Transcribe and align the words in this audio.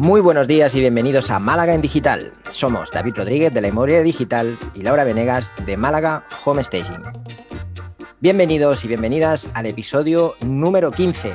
Muy 0.00 0.22
buenos 0.22 0.48
días 0.48 0.74
y 0.74 0.80
bienvenidos 0.80 1.30
a 1.30 1.38
Málaga 1.38 1.74
en 1.74 1.82
Digital. 1.82 2.32
Somos 2.50 2.90
David 2.90 3.16
Rodríguez 3.16 3.52
de 3.52 3.60
la 3.60 3.68
Inmobiliaria 3.68 4.02
Digital 4.02 4.56
y 4.74 4.80
Laura 4.80 5.04
Venegas 5.04 5.52
de 5.66 5.76
Málaga 5.76 6.24
Home 6.46 6.64
Staging. 6.64 7.02
Bienvenidos 8.18 8.82
y 8.82 8.88
bienvenidas 8.88 9.50
al 9.52 9.66
episodio 9.66 10.36
número 10.40 10.90
15, 10.90 11.34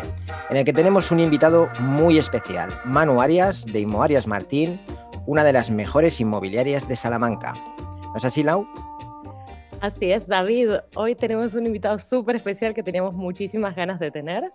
en 0.49 0.57
el 0.57 0.65
que 0.65 0.73
tenemos 0.73 1.11
un 1.11 1.19
invitado 1.19 1.69
muy 1.79 2.17
especial, 2.17 2.71
Manu 2.85 3.21
Arias 3.21 3.67
de 3.67 3.81
Inmoarias 3.81 4.25
Martín, 4.25 4.79
una 5.27 5.43
de 5.43 5.53
las 5.53 5.69
mejores 5.69 6.19
inmobiliarias 6.19 6.87
de 6.87 6.95
Salamanca. 6.95 7.53
¿No 7.77 8.17
es 8.17 8.25
así, 8.25 8.41
Lau? 8.41 8.67
Así 9.85 10.11
es, 10.11 10.27
David. 10.27 10.71
Hoy 10.95 11.13
tenemos 11.13 11.53
un 11.53 11.67
invitado 11.67 11.99
súper 11.99 12.37
especial 12.37 12.73
que 12.73 12.81
teníamos 12.81 13.13
muchísimas 13.13 13.75
ganas 13.75 13.99
de 13.99 14.09
tener. 14.09 14.51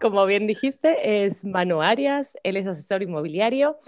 Como 0.00 0.24
bien 0.24 0.46
dijiste, 0.46 1.26
es 1.26 1.44
Manu 1.44 1.82
Arias, 1.82 2.38
él 2.42 2.56
es 2.56 2.66
asesor 2.66 3.02
inmobiliario 3.02 3.78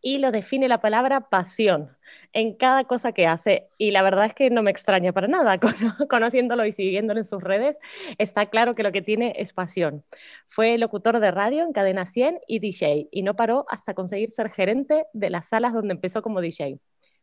y 0.00 0.16
lo 0.16 0.30
define 0.30 0.68
la 0.68 0.80
palabra 0.80 1.28
pasión 1.28 1.94
en 2.32 2.54
cada 2.56 2.84
cosa 2.84 3.12
que 3.12 3.26
hace. 3.26 3.68
Y 3.76 3.90
la 3.90 4.00
verdad 4.00 4.24
es 4.24 4.32
que 4.32 4.48
no 4.48 4.62
me 4.62 4.70
extraña 4.70 5.12
para 5.12 5.28
nada. 5.28 5.60
Conociéndolo 6.08 6.64
y 6.64 6.72
siguiéndolo 6.72 7.20
en 7.20 7.26
sus 7.26 7.42
redes, 7.42 7.76
está 8.16 8.46
claro 8.46 8.74
que 8.74 8.84
lo 8.84 8.90
que 8.90 9.02
tiene 9.02 9.34
es 9.36 9.52
pasión. 9.52 10.02
Fue 10.48 10.78
locutor 10.78 11.20
de 11.20 11.30
radio 11.30 11.62
en 11.62 11.74
Cadena 11.74 12.06
100 12.06 12.38
y 12.48 12.58
DJ, 12.60 13.08
y 13.10 13.22
no 13.22 13.36
paró 13.36 13.66
hasta 13.68 13.92
conseguir 13.92 14.30
ser 14.30 14.50
gerente 14.50 15.04
de 15.12 15.28
las 15.28 15.50
salas 15.50 15.74
donde 15.74 15.92
empezó 15.92 16.22
como 16.22 16.40
DJ 16.40 16.80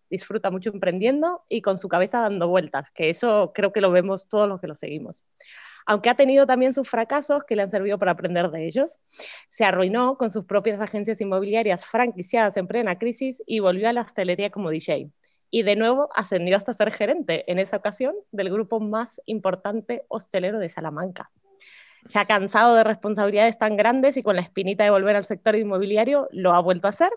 disfruta 0.10 0.52
mucho 0.52 0.70
emprendiendo 0.70 1.44
y 1.50 1.62
con 1.62 1.78
su 1.78 1.88
cabeza 1.88 2.22
dando 2.22 2.48
vueltas, 2.48 2.90
que 2.92 3.10
eso 3.10 3.52
creo 3.54 3.72
que 3.72 3.82
lo 3.82 3.92
vemos 3.92 4.28
todos 4.28 4.48
los 4.48 4.60
que 4.60 4.68
lo 4.68 4.76
seguimos. 4.76 5.24
Aunque 5.86 6.10
ha 6.10 6.16
tenido 6.16 6.46
también 6.46 6.74
sus 6.74 6.88
fracasos 6.88 7.44
que 7.46 7.56
le 7.56 7.64
han 7.64 7.72
servido 7.72 7.98
para 7.98 8.12
aprender 8.12 8.52
de 8.52 8.68
ellos. 8.68 9.00
Se 9.52 9.64
arruinó 9.64 10.18
con 10.18 10.30
sus 10.30 10.46
propias 10.46 10.80
agencias 10.82 11.20
inmobiliarias 11.22 11.86
franquiciadas 11.86 12.58
en 12.58 12.68
plena 12.68 13.00
crisis 13.00 13.42
y 13.48 13.60
volvió 13.60 13.90
a 13.90 13.94
la 13.94 14.02
hostelería 14.02 14.52
como 14.52 14.70
DJ. 14.70 15.10
Y 15.50 15.64
de 15.64 15.76
nuevo 15.76 16.10
ascendió 16.14 16.58
hasta 16.58 16.76
ser 16.76 16.92
gerente, 16.92 17.50
en 17.52 17.58
esa 17.58 17.78
ocasión, 17.78 18.14
del 18.32 18.52
grupo 18.52 18.80
más 18.80 19.20
importante 19.26 20.04
hostelero 20.10 20.60
de 20.60 20.70
Salamanca 20.70 21.32
ha 22.14 22.26
cansado 22.26 22.76
de 22.76 22.84
responsabilidades 22.84 23.58
tan 23.58 23.78
grandes 23.78 24.18
y 24.18 24.24
con 24.24 24.36
la 24.36 24.42
espinita 24.42 24.84
de 24.84 24.90
volver 24.90 25.16
al 25.16 25.26
sector 25.26 25.56
inmobiliario 25.56 26.28
lo 26.32 26.54
ha 26.54 26.60
vuelto 26.60 26.88
a 26.88 26.92
hacer. 26.92 27.12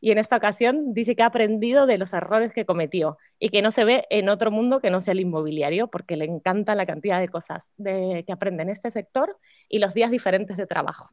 Y 0.00 0.10
en 0.10 0.18
esta 0.18 0.36
ocasión 0.36 0.94
dice 0.94 1.16
que 1.16 1.22
ha 1.22 1.26
aprendido 1.26 1.86
de 1.86 1.98
los 1.98 2.12
errores 2.12 2.52
que 2.52 2.64
cometió 2.64 3.18
y 3.38 3.50
que 3.50 3.62
no 3.62 3.70
se 3.70 3.84
ve 3.84 4.06
en 4.10 4.28
otro 4.28 4.50
mundo 4.50 4.80
que 4.80 4.90
no 4.90 5.00
sea 5.00 5.12
el 5.12 5.20
inmobiliario, 5.20 5.88
porque 5.88 6.16
le 6.16 6.24
encanta 6.24 6.74
la 6.74 6.86
cantidad 6.86 7.20
de 7.20 7.28
cosas 7.28 7.70
que 7.76 8.32
aprende 8.32 8.62
en 8.62 8.70
este 8.70 8.90
sector 8.90 9.36
y 9.68 9.78
los 9.78 9.94
días 9.94 10.10
diferentes 10.10 10.56
de 10.56 10.66
trabajo. 10.66 11.10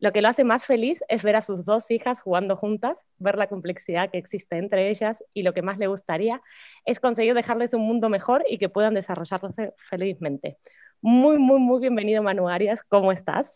Lo 0.00 0.12
que 0.12 0.20
lo 0.20 0.28
hace 0.28 0.44
más 0.44 0.66
feliz 0.66 1.02
es 1.08 1.22
ver 1.22 1.36
a 1.36 1.40
sus 1.40 1.64
dos 1.64 1.90
hijas 1.90 2.20
jugando 2.20 2.56
juntas, 2.56 2.98
ver 3.18 3.38
la 3.38 3.46
complejidad 3.46 4.10
que 4.10 4.18
existe 4.18 4.58
entre 4.58 4.90
ellas 4.90 5.16
y 5.32 5.44
lo 5.44 5.54
que 5.54 5.62
más 5.62 5.78
le 5.78 5.86
gustaría 5.86 6.42
es 6.84 7.00
conseguir 7.00 7.32
dejarles 7.32 7.72
un 7.72 7.82
mundo 7.82 8.10
mejor 8.10 8.44
y 8.48 8.58
que 8.58 8.68
puedan 8.68 8.94
desarrollarse 8.94 9.72
felizmente. 9.88 10.58
Muy, 11.06 11.36
muy, 11.36 11.58
muy 11.58 11.80
bienvenido, 11.80 12.22
Manu 12.22 12.48
Arias. 12.48 12.80
¿Cómo 12.88 13.12
estás? 13.12 13.52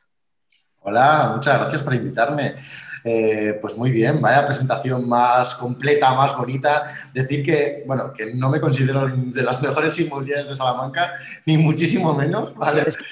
Hola, 0.80 1.32
muchas 1.34 1.58
gracias 1.58 1.82
por 1.82 1.94
invitarme. 1.94 2.56
Eh, 3.02 3.56
pues 3.58 3.74
muy 3.74 3.90
bien, 3.90 4.20
vaya 4.20 4.44
presentación 4.44 5.08
más 5.08 5.54
completa, 5.54 6.12
más 6.12 6.36
bonita. 6.36 6.92
Decir 7.14 7.42
que, 7.42 7.84
bueno, 7.86 8.12
que 8.12 8.34
no 8.34 8.50
me 8.50 8.60
considero 8.60 9.08
de 9.08 9.42
las 9.42 9.62
mejores 9.62 9.98
inmobiliarias 9.98 10.46
de 10.46 10.54
Salamanca, 10.54 11.14
ni 11.46 11.56
muchísimo 11.56 12.12
menos. 12.12 12.52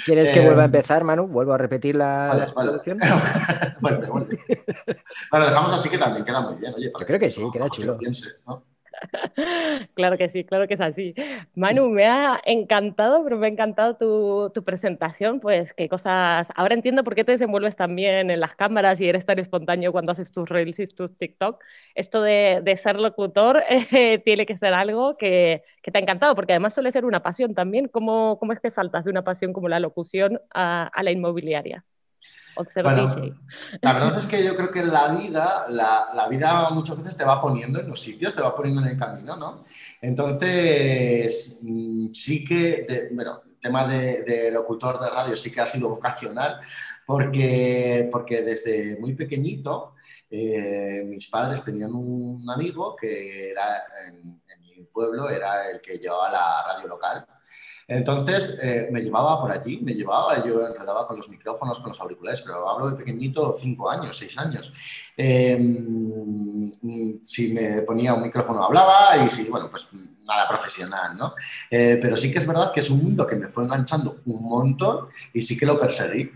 ¿Quieres, 0.05 0.31
que 0.31 0.41
vuelva 0.43 0.61
a 0.61 0.65
eh, 0.65 0.67
empezar, 0.67 1.03
Manu? 1.03 1.27
¿Vuelvo 1.29 1.55
a 1.55 1.59
repetir 1.59 1.97
la, 1.97 2.53
vale, 2.55 2.73
bueno, 3.81 4.01
bueno. 4.11 4.27
bueno, 5.31 5.47
dejamos 5.47 5.73
así 5.73 5.89
que 5.89 5.97
también 5.97 6.27
queda 6.27 6.43
muy 6.43 6.57
bien. 6.57 6.75
Oye, 6.77 6.93
Yo 6.93 7.07
creo 7.07 7.19
que 7.19 7.31
sí, 7.31 7.43
queda 7.51 7.71
chulo. 7.71 7.99
Claro 9.95 10.17
que 10.17 10.29
sí, 10.31 10.45
claro 10.45 10.67
que 10.69 10.75
es 10.75 10.81
así. 10.81 11.15
Manu, 11.55 11.89
me 11.91 12.07
ha 12.07 12.41
encantado, 12.45 13.23
pero 13.25 13.37
me 13.37 13.47
ha 13.47 13.51
encantado 13.51 13.97
tu, 13.97 14.65
presentación, 14.65 15.41
pues 15.41 15.73
qué 15.75 15.89
cosas... 15.89 16.49
Ahora 16.57 16.75
entiendo 16.75 17.05
por 17.05 17.15
qué 17.15 17.25
te 17.25 17.33
desenvuelves 17.33 17.77
también 17.77 18.31
en 18.31 18.41
las 18.41 18.55
cámaras 18.57 19.01
y 19.01 19.09
eres 19.09 19.27
tan 19.27 19.39
espontáneo 19.39 19.93
cuando 19.93 20.13
haces 20.13 20.33
tus 20.33 20.49
reels 20.49 20.79
y 20.79 20.87
tus 20.87 21.17
TikTok. 21.17 21.63
Esto 21.95 22.23
de, 22.23 22.79
ser 22.83 22.97
locutor 23.01 23.63
eh, 23.93 24.19
tiene 24.25 24.47
que 24.47 24.59
ser 24.59 24.75
algo 24.75 25.17
que, 25.17 25.63
te 25.83 25.99
ha 25.99 26.01
encantado, 26.01 26.35
porque 26.35 26.53
además 26.53 26.75
suele 26.75 26.93
ser 26.93 27.05
una 27.05 27.23
pasión 27.23 27.55
también. 27.55 27.89
¿Cómo, 27.89 28.39
cómo 28.39 28.53
es 28.53 28.61
que 28.61 28.71
saltas 28.71 29.05
de 29.05 29.11
una 29.11 29.25
pasión 29.25 29.53
como 29.53 29.69
la 29.69 29.81
locución 29.81 30.41
a 30.53 30.91
la 31.03 31.11
inmobiliaria? 31.13 31.85
La 33.83 33.93
verdad 33.93 34.19
es 34.19 34.27
que 34.27 34.43
yo 34.43 34.57
creo 34.57 34.71
que 34.71 34.83
la 34.83 35.09
vida, 35.09 35.67
la, 35.69 36.27
vida 36.29 36.71
muchas 36.71 36.97
veces 36.99 37.17
te 37.17 37.25
va 37.25 37.41
poniendo 37.41 37.81
en 37.81 37.89
los 37.89 38.01
sitios, 38.01 38.35
te 38.35 38.43
va 38.43 38.57
poniendo 38.57 38.81
en 38.81 38.89
el 38.89 38.97
camino, 38.97 39.37
¿no? 39.37 39.61
Entonces, 40.01 41.59
mm, 41.63 42.13
sí 42.13 42.45
que, 42.45 43.09
bueno, 43.13 43.43
el 43.47 43.59
tema 43.59 43.87
de, 43.87 44.51
locutor 44.51 44.99
de 44.99 45.11
radio 45.11 45.37
sí 45.37 45.53
que 45.53 45.61
ha 45.61 45.67
sido 45.67 45.91
vocacional, 45.91 46.61
porque, 47.05 48.09
porque 48.11 48.43
desde 48.43 48.99
muy 48.99 49.15
pequeñito 49.15 49.95
eh, 50.31 51.05
mis 51.07 51.29
padres 51.29 51.63
tenían 51.63 51.95
un 51.95 52.49
amigo 52.49 52.97
que 52.97 53.51
era 53.51 53.85
en, 54.09 54.41
en 54.49 54.61
mi 54.63 54.85
pueblo, 54.85 55.29
era 55.29 55.71
el 55.71 55.81
que 55.81 55.99
llevaba 55.99 56.31
la 56.31 56.65
radio 56.67 56.89
local 56.89 57.27
entonces 57.89 58.59
eh, 58.63 58.89
me 58.91 59.01
llevaba 59.01 59.41
por 59.41 59.53
allí, 59.53 59.79
me 59.81 59.95
llevaba, 59.95 60.45
yo 60.45 60.67
enredaba 60.67 61.07
con 61.07 61.17
los 61.17 61.29
micrófonos, 61.29 61.79
con 61.79 61.89
los 61.89 62.01
auriculares, 62.01 62.41
pero 62.41 62.69
hablo 62.69 62.91
de 62.91 62.97
pequeñito, 62.97 63.55
cinco 63.55 63.89
años, 63.89 64.17
seis 64.17 64.37
años. 64.39 64.73
Em, 65.17 66.73
si 67.23 67.53
me 67.53 67.83
ponía 67.83 68.15
un 68.15 68.23
micrófono 68.23 68.65
hablaba 68.65 69.25
y 69.25 69.31
si, 69.31 69.49
bueno, 69.49 69.71
pues 69.71 69.89
nada 70.27 70.49
profesional, 70.49 71.17
¿no? 71.17 71.35
Eh, 71.71 71.99
pero 72.03 72.17
sí 72.17 72.33
que 72.33 72.39
es 72.39 72.47
verdad 72.47 72.73
que 72.73 72.81
es 72.81 72.91
un 72.91 73.03
mundo 73.03 73.27
que 73.27 73.37
me 73.37 73.47
fue 73.47 73.65
enganchando 73.65 74.21
un 74.27 74.43
montón 74.43 75.09
y 75.33 75.41
sí 75.41 75.57
que 75.57 75.67
lo 75.67 75.79
perseguí. 75.79 76.31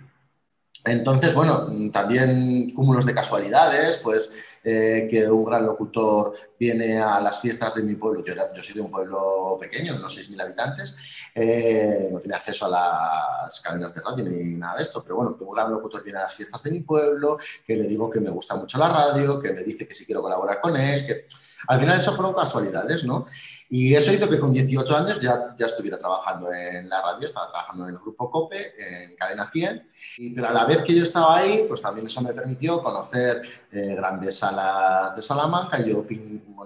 Entonces, 0.85 1.35
bueno, 1.35 1.69
también 1.93 2.71
cúmulos 2.71 3.05
de 3.05 3.15
casualidades, 3.15 3.99
pues 3.99 4.35
eh, 4.65 5.07
que 5.11 5.29
un 5.29 5.45
gran 5.45 5.65
locutor 5.67 6.35
viene 6.59 6.99
a 6.99 7.21
las 7.21 7.41
fiestas 7.41 7.75
de 7.75 7.83
mi 7.83 7.97
pueblo. 7.97 8.25
Yo, 8.25 8.63
soy 8.63 8.75
de 8.75 8.81
un 8.81 8.91
pueblo 8.91 9.57
pequeño, 9.61 9.97
unos 9.97 10.17
6.000 10.17 10.41
habitantes, 10.41 10.97
eh, 11.35 12.09
no 12.11 12.19
tiene 12.19 12.35
acceso 12.35 12.67
a 12.67 13.45
las 13.45 13.61
cadenas 13.61 13.95
de 13.95 14.01
radio 14.01 14.25
ni 14.25 14.57
nada 14.57 14.77
de 14.77 14.83
esto, 14.83 15.03
pero 15.03 15.17
bueno, 15.17 15.37
que 15.37 15.45
un 15.45 15.55
gran 15.55 15.71
locutor 15.71 16.03
viene 16.03 16.19
a 16.19 16.23
las 16.23 16.35
fiestas 16.35 16.63
de 16.63 16.71
mi 16.71 16.81
pueblo, 16.81 17.39
que 17.67 17.77
le 17.77 17.85
digo 17.85 18.09
que 18.09 18.21
me 18.21 18.31
gusta 18.31 18.55
mucho 18.57 18.79
la 18.79 18.89
radio, 18.89 19.39
que 19.39 19.53
me 19.53 19.63
dice 19.63 19.87
que 19.87 19.95
si 19.95 20.07
quiero 20.07 20.23
colaborar 20.23 20.61
con 20.61 20.77
él, 20.77 21.07
que 21.07 21.27
al 21.69 21.81
final 21.81 21.99
eso 21.99 22.15
fueron 22.15 22.35
casualidades, 22.35 23.05
¿no? 23.05 23.27
Y 23.73 23.95
eso 23.95 24.13
hizo 24.13 24.29
que 24.29 24.41
con 24.41 24.53
18 24.53 24.97
años 24.97 25.21
ya, 25.21 25.55
ya 25.57 25.67
estuviera 25.67 25.97
trabajando 25.97 26.53
en 26.53 26.89
la 26.89 27.01
radio, 27.01 27.25
estaba 27.25 27.49
trabajando 27.51 27.85
en 27.85 27.95
el 27.95 28.01
grupo 28.01 28.29
COPE, 28.29 28.75
en 28.77 29.15
Cadena 29.15 29.49
100, 29.49 29.91
y, 30.19 30.31
pero 30.31 30.49
a 30.49 30.53
la 30.53 30.65
vez 30.65 30.83
que 30.83 30.93
yo 30.93 31.05
estaba 31.05 31.37
ahí, 31.37 31.67
pues 31.69 31.81
también 31.81 32.07
eso 32.07 32.21
me 32.21 32.33
permitió 32.33 32.83
conocer 32.83 33.43
eh, 33.71 33.95
grandes 33.95 34.39
salas 34.39 35.15
de 35.15 35.23
Salamanca. 35.23 35.81
Yo 35.81 36.05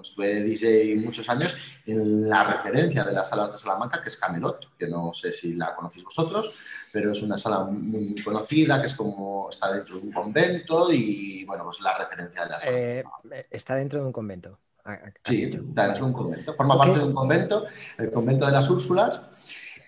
estuve 0.01 0.41
DJ 0.41 0.95
muchos 0.95 1.29
años 1.29 1.55
en 1.85 2.27
la 2.27 2.43
referencia 2.43 3.03
de 3.03 3.13
las 3.13 3.29
salas 3.29 3.51
de 3.51 3.59
Salamanca, 3.59 4.01
que 4.01 4.09
es 4.09 4.17
Camelot, 4.17 4.75
que 4.75 4.87
no 4.87 5.13
sé 5.13 5.31
si 5.31 5.53
la 5.53 5.75
conocéis 5.75 6.05
vosotros, 6.05 6.55
pero 6.91 7.11
es 7.11 7.21
una 7.21 7.37
sala 7.37 7.65
muy 7.65 8.15
conocida, 8.23 8.81
que 8.81 8.87
es 8.87 8.95
como 8.95 9.47
está 9.51 9.71
dentro 9.71 9.99
de 9.99 10.07
un 10.07 10.11
convento 10.11 10.91
y, 10.91 11.45
bueno, 11.45 11.65
pues 11.65 11.81
la 11.81 11.95
referencia 11.99 12.45
de 12.45 12.49
la 12.49 12.59
sala. 12.59 12.77
Eh, 12.79 13.03
está 13.51 13.75
dentro 13.75 13.99
de 14.01 14.07
un 14.07 14.11
convento. 14.11 14.57
Sí, 15.23 15.45
dentro 15.45 15.95
de 15.95 16.03
un 16.03 16.13
convento. 16.13 16.53
Forma 16.53 16.77
parte 16.77 16.99
de 16.99 17.05
un 17.05 17.13
convento, 17.13 17.65
el 17.97 18.11
convento 18.11 18.45
de 18.45 18.51
las 18.51 18.69
Úrsulas. 18.69 19.19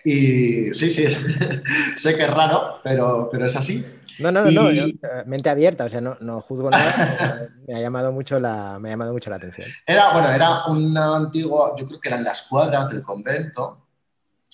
Y 0.04 0.72
sí, 0.74 0.90
sí, 0.90 1.06
sé 1.96 2.16
que 2.16 2.22
es 2.22 2.30
raro, 2.30 2.80
pero, 2.82 3.28
pero 3.30 3.46
es 3.46 3.56
así. 3.56 3.84
No, 4.18 4.32
no, 4.32 4.50
no, 4.50 4.70
eh, 4.70 4.98
mente 5.26 5.48
abierta, 5.48 5.84
o 5.84 5.88
sea, 5.88 6.00
no, 6.00 6.16
no 6.20 6.40
juzgo 6.40 6.70
nada, 6.70 7.48
me 7.68 7.76
ha, 7.76 7.80
llamado 7.80 8.10
mucho 8.10 8.40
la, 8.40 8.78
me 8.80 8.88
ha 8.88 8.92
llamado 8.92 9.12
mucho 9.12 9.30
la 9.30 9.36
atención. 9.36 9.68
Era, 9.86 10.12
bueno, 10.12 10.30
era 10.30 10.64
un 10.66 10.96
antiguo, 10.98 11.76
yo 11.76 11.86
creo 11.86 12.00
que 12.00 12.08
eran 12.08 12.24
las 12.24 12.42
cuadras 12.42 12.88
del 12.90 13.02
convento, 13.02 13.86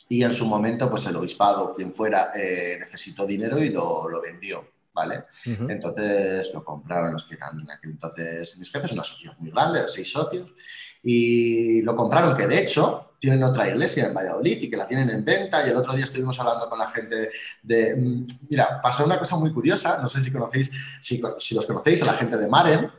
y 0.08 0.22
en 0.22 0.34
su 0.34 0.44
momento, 0.44 0.90
pues 0.90 1.06
el 1.06 1.16
obispado, 1.16 1.72
quien 1.72 1.90
fuera, 1.90 2.28
eh, 2.36 2.76
necesitó 2.78 3.24
dinero 3.24 3.58
y 3.62 3.70
lo, 3.70 4.08
lo 4.08 4.20
vendió. 4.20 4.73
¿Vale? 4.94 5.24
Entonces 5.44 6.50
lo 6.54 6.64
compraron 6.64 7.12
los 7.12 7.24
que 7.24 7.34
eran 7.34 7.66
entonces 7.82 8.56
mis 8.58 8.70
jefes, 8.70 8.92
una 8.92 9.04
sociedad 9.04 9.36
muy 9.38 9.50
grande, 9.50 9.82
de 9.82 9.88
seis 9.88 10.10
socios, 10.10 10.54
y 11.02 11.82
lo 11.82 11.96
compraron, 11.96 12.36
que 12.36 12.46
de 12.46 12.60
hecho 12.60 13.14
tienen 13.18 13.42
otra 13.42 13.68
iglesia 13.68 14.06
en 14.06 14.14
Valladolid 14.14 14.60
y 14.60 14.70
que 14.70 14.76
la 14.76 14.86
tienen 14.86 15.10
en 15.10 15.24
venta. 15.24 15.66
Y 15.66 15.70
el 15.70 15.76
otro 15.76 15.94
día 15.94 16.04
estuvimos 16.04 16.38
hablando 16.38 16.68
con 16.68 16.78
la 16.78 16.90
gente 16.90 17.30
de. 17.62 17.96
Mm, 17.96 18.26
mira, 18.50 18.80
pasó 18.82 19.04
una 19.04 19.18
cosa 19.18 19.36
muy 19.36 19.52
curiosa, 19.52 20.00
no 20.00 20.08
sé 20.08 20.20
si 20.20 20.30
conocéis, 20.30 20.70
si, 21.00 21.20
si 21.38 21.54
los 21.54 21.66
conocéis, 21.66 22.02
a 22.02 22.06
la 22.06 22.12
gente 22.12 22.36
de 22.36 22.46
Maren. 22.46 22.90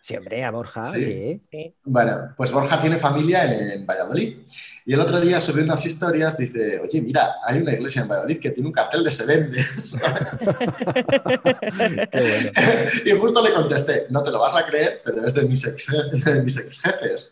Siempre, 0.00 0.42
a 0.44 0.50
Borja, 0.50 0.92
sí. 0.94 1.42
Bueno, 1.84 2.32
pues 2.36 2.50
Borja 2.50 2.80
tiene 2.80 2.98
familia 2.98 3.44
en, 3.44 3.86
Valladolid. 3.86 4.38
Y 4.90 4.94
el 4.94 4.98
otro 4.98 5.20
día 5.20 5.40
subí 5.40 5.62
unas 5.62 5.86
historias, 5.86 6.36
dice, 6.36 6.80
oye, 6.80 7.00
mira, 7.00 7.36
hay 7.46 7.60
una 7.60 7.74
iglesia 7.74 8.02
en 8.02 8.08
Valladolid 8.08 8.40
que 8.40 8.50
tiene 8.50 8.66
un 8.66 8.72
cartel 8.72 9.04
de 9.04 9.12
se 9.12 9.24
vende. 9.24 9.58
y 13.04 13.10
justo 13.12 13.40
le 13.40 13.52
contesté, 13.52 14.06
no 14.10 14.24
te 14.24 14.32
lo 14.32 14.40
vas 14.40 14.56
a 14.56 14.66
creer, 14.66 15.00
pero 15.04 15.24
es 15.24 15.32
de 15.32 15.42
mis 15.42 15.64
ex, 15.64 15.86
de 16.24 16.42
mis 16.42 16.56
ex 16.56 16.80
jefes. 16.80 17.30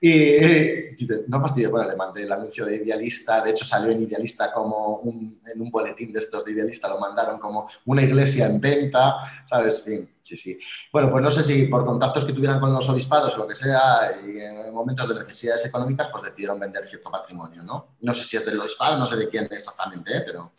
Y 0.00 0.94
dice, 0.94 1.24
no 1.26 1.40
fastidio, 1.40 1.72
bueno, 1.72 1.88
le 1.88 1.96
mandé 1.96 2.22
el 2.22 2.30
anuncio 2.30 2.64
de 2.64 2.76
Idealista, 2.76 3.40
de 3.40 3.50
hecho 3.50 3.64
salió 3.64 3.90
en 3.90 4.02
Idealista 4.02 4.52
como 4.52 5.02
en 5.04 5.60
un 5.60 5.70
boletín 5.72 6.12
de 6.12 6.20
estos 6.20 6.44
de 6.44 6.52
Idealista, 6.52 6.88
lo 6.88 7.00
mandaron 7.00 7.40
como 7.40 7.68
una 7.86 8.02
iglesia 8.02 8.46
en 8.46 8.60
venta, 8.60 9.16
¿sabes? 9.50 9.82
Sí, 9.82 10.08
sí, 10.22 10.36
sí. 10.36 10.58
Bueno, 10.92 11.10
pues 11.10 11.20
no 11.20 11.32
sé 11.32 11.42
si 11.42 11.64
por 11.64 11.84
contactos 11.84 12.24
que 12.24 12.32
tuvieran 12.32 12.60
con 12.60 12.72
los 12.72 12.88
obispados 12.88 13.34
o 13.34 13.38
lo 13.38 13.48
que 13.48 13.56
sea, 13.56 14.02
y 14.24 14.38
en 14.38 14.72
momentos 14.72 15.08
de 15.08 15.16
necesidades 15.16 15.66
económicas, 15.66 16.08
pues 16.08 16.22
decidieron 16.22 16.60
vender 16.60 16.84
cierto 16.84 17.10
patrimonio, 17.10 17.64
¿no? 17.64 17.96
No 18.00 18.14
sé 18.14 18.24
si 18.24 18.36
es 18.36 18.46
del 18.46 18.60
obispado, 18.60 18.98
no 18.98 19.06
sé 19.06 19.16
de 19.16 19.28
quién 19.28 19.48
exactamente, 19.50 20.16
¿eh? 20.16 20.22
pero... 20.24 20.52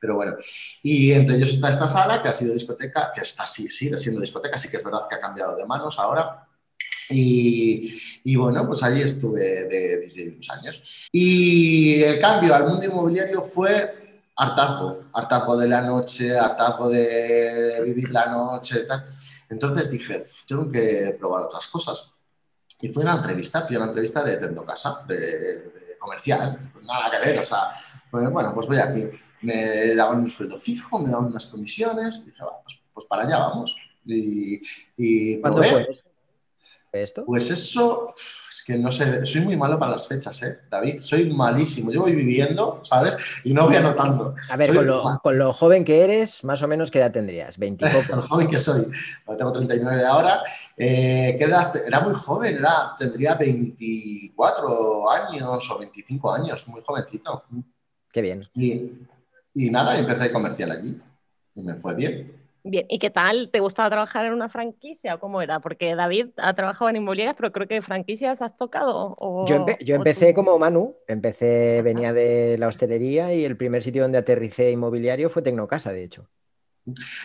Pero 0.00 0.16
bueno, 0.16 0.34
y 0.82 1.12
entre 1.12 1.36
ellos 1.36 1.48
está 1.48 1.70
esta 1.70 1.88
sala 1.88 2.20
que 2.20 2.28
ha 2.28 2.32
sido 2.34 2.52
discoteca, 2.52 3.10
que 3.14 3.22
está, 3.22 3.46
sí, 3.46 3.70
sigue 3.70 3.96
siendo 3.96 4.20
discoteca, 4.20 4.58
sí 4.58 4.68
que 4.68 4.76
es 4.76 4.84
verdad 4.84 5.00
que 5.08 5.14
ha 5.14 5.20
cambiado 5.20 5.56
de 5.56 5.64
manos 5.64 5.98
ahora, 5.98 6.46
y, 7.10 8.36
bueno, 8.36 8.66
pues 8.66 8.82
allí 8.82 9.02
estuve 9.02 9.64
de 9.64 10.00
16 10.00 10.50
años. 10.50 11.08
Y 11.12 12.02
el 12.02 12.18
cambio 12.18 12.54
al 12.54 12.66
mundo 12.66 12.86
inmobiliario 12.86 13.42
fue 13.42 14.22
hartazgo, 14.36 15.04
hartazgo 15.12 15.56
de 15.56 15.68
la 15.68 15.80
noche, 15.80 16.36
hartazgo 16.38 16.88
de 16.88 17.82
vivir 17.84 18.10
la 18.10 18.26
noche, 18.26 18.80
tal. 18.80 19.06
Entonces 19.48 19.90
dije, 19.90 20.22
tengo 20.48 20.68
que 20.68 21.16
probar 21.18 21.42
otras 21.42 21.66
cosas. 21.68 22.10
Y 22.80 22.88
fue 22.88 23.02
una 23.02 23.14
entrevista, 23.14 23.62
fui 23.62 23.76
a 23.76 23.78
una 23.78 23.88
entrevista 23.88 24.22
de 24.22 24.36
Tendocasa, 24.36 25.04
de, 25.06 25.16
de 25.16 25.98
comercial, 25.98 26.70
pues 26.72 26.84
nada 26.84 27.10
que 27.10 27.26
ver, 27.26 27.38
o 27.38 27.44
sea, 27.44 27.68
pues 28.10 28.28
bueno, 28.30 28.52
pues 28.54 28.66
voy 28.66 28.78
aquí. 28.78 29.06
Me 29.42 29.94
daban 29.94 30.20
un 30.20 30.28
sueldo 30.28 30.56
fijo, 30.56 30.98
me 30.98 31.10
daban 31.10 31.26
unas 31.26 31.46
comisiones, 31.46 32.24
dije, 32.24 32.42
pues, 32.64 32.80
pues, 32.92 33.06
para 33.06 33.22
allá 33.22 33.38
vamos. 33.38 33.76
Y, 34.06 34.60
y 34.96 35.40
¿Cuándo 35.40 35.62
fue 35.62 35.86
esto? 37.02 37.24
Pues 37.24 37.50
eso, 37.50 38.14
es 38.16 38.62
que 38.66 38.78
no 38.78 38.92
sé, 38.92 39.24
soy 39.26 39.40
muy 39.42 39.56
malo 39.56 39.78
para 39.78 39.92
las 39.92 40.06
fechas, 40.06 40.42
¿eh, 40.42 40.60
David? 40.70 41.00
Soy 41.00 41.30
malísimo. 41.30 41.90
Yo 41.90 42.02
voy 42.02 42.14
viviendo, 42.14 42.80
¿sabes? 42.82 43.16
Y 43.44 43.52
no 43.52 43.66
voy 43.66 43.76
anotando. 43.76 44.34
A 44.50 44.56
ver, 44.56 44.74
con 45.22 45.38
lo, 45.38 45.52
joven 45.52 45.84
que 45.84 46.02
eres, 46.02 46.44
más 46.44 46.62
o 46.62 46.68
menos, 46.68 46.90
¿qué 46.90 46.98
edad 46.98 47.12
tendrías? 47.12 47.58
¿20 47.60 48.08
Con 48.08 48.16
lo 48.16 48.22
joven 48.22 48.48
que 48.48 48.58
soy. 48.58 48.86
tengo 49.36 49.52
39 49.52 50.04
ahora. 50.04 50.42
Eh, 50.76 51.36
¿Qué 51.38 51.44
edad? 51.44 51.74
Era 51.76 52.00
muy 52.00 52.14
joven, 52.14 52.56
era, 52.56 52.94
tendría 52.98 53.34
24 53.34 55.10
años 55.10 55.70
o 55.70 55.78
25 55.78 56.32
años, 56.32 56.68
muy 56.68 56.82
jovencito. 56.84 57.44
Qué 58.12 58.20
bien. 58.20 58.40
Y, 58.54 58.92
y 59.54 59.70
nada, 59.70 59.98
empecé 59.98 60.24
a 60.24 60.32
comercial 60.32 60.70
allí. 60.70 61.00
Y 61.56 61.62
me 61.62 61.74
fue 61.74 61.94
bien. 61.94 62.43
Bien, 62.66 62.86
¿y 62.88 62.98
qué 62.98 63.10
tal? 63.10 63.50
¿Te 63.52 63.60
gustaba 63.60 63.90
trabajar 63.90 64.24
en 64.24 64.32
una 64.32 64.48
franquicia 64.48 65.16
o 65.16 65.20
cómo 65.20 65.42
era? 65.42 65.60
Porque 65.60 65.94
David 65.94 66.28
ha 66.38 66.54
trabajado 66.54 66.88
en 66.88 66.96
inmobiliarias, 66.96 67.36
pero 67.36 67.52
creo 67.52 67.68
que 67.68 67.82
franquicias 67.82 68.40
has 68.40 68.56
tocado. 68.56 69.14
yo, 69.46 69.94
empecé 69.94 70.32
como 70.32 70.58
Manu, 70.58 70.96
empecé, 71.06 71.82
venía 71.82 72.14
de 72.14 72.56
la 72.58 72.68
hostelería 72.68 73.34
y 73.34 73.44
el 73.44 73.58
primer 73.58 73.82
sitio 73.82 74.00
donde 74.00 74.16
aterricé 74.16 74.70
inmobiliario 74.70 75.28
fue 75.28 75.42
Tecnocasa, 75.42 75.92
de 75.92 76.04
hecho. 76.04 76.26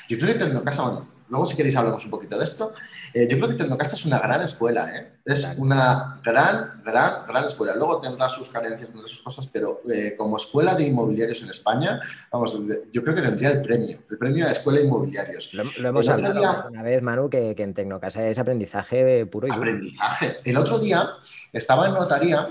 Yo 0.10 0.18
creo 0.18 0.34
que 0.34 0.40
Tecnocasa, 0.40 1.08
luego 1.30 1.46
si 1.46 1.56
queréis 1.56 1.76
hablamos 1.76 2.04
un 2.06 2.12
poquito 2.12 2.38
de 2.38 2.44
esto, 2.44 2.74
eh, 3.14 3.28
yo 3.30 3.38
creo 3.38 3.50
que 3.50 3.56
Tecnocasa 3.56 3.96
es 3.96 4.06
una 4.06 4.20
gran 4.20 4.42
escuela, 4.42 4.96
¿eh? 4.96 5.20
es 5.26 5.56
una 5.58 6.20
gran, 6.24 6.82
gran, 6.84 7.28
gran 7.28 7.46
escuela. 7.46 7.76
Luego 7.76 8.02
tendrá 8.02 8.28
sus 8.28 8.50
carencias, 8.50 8.90
tendrá 8.90 9.08
sus 9.08 9.22
cosas, 9.22 9.48
pero 9.48 9.82
eh, 9.94 10.16
como 10.18 10.38
escuela 10.38 10.76
de 10.76 10.84
inmobiliarios 10.84 11.42
en 11.44 11.50
España, 11.50 12.00
vamos, 12.32 12.58
yo 12.92 13.04
creo 13.04 13.16
que 13.16 13.22
tendría 13.22 13.52
el 13.52 13.62
premio, 13.62 13.98
el 14.10 14.18
premio 14.18 14.48
a 14.48 14.52
escuela 14.52 14.80
de 14.80 14.86
inmobiliarios. 14.86 15.54
Lo, 15.54 15.90
hemos 15.90 16.10
hablado 16.10 16.68
una 16.70 16.84
vez, 16.84 17.02
Manu, 17.02 17.30
que, 17.30 17.54
que 17.56 17.64
en 17.64 17.74
Tecnocasa 17.74 18.28
es 18.28 18.40
aprendizaje 18.40 19.26
puro 19.28 19.48
y 19.48 19.52
duro. 19.52 19.62
Aprendizaje. 19.62 20.38
El 20.44 20.58
otro 20.58 20.80
día 20.80 21.10
estaba 21.54 21.88
en 21.88 21.94
notaría 21.94 22.48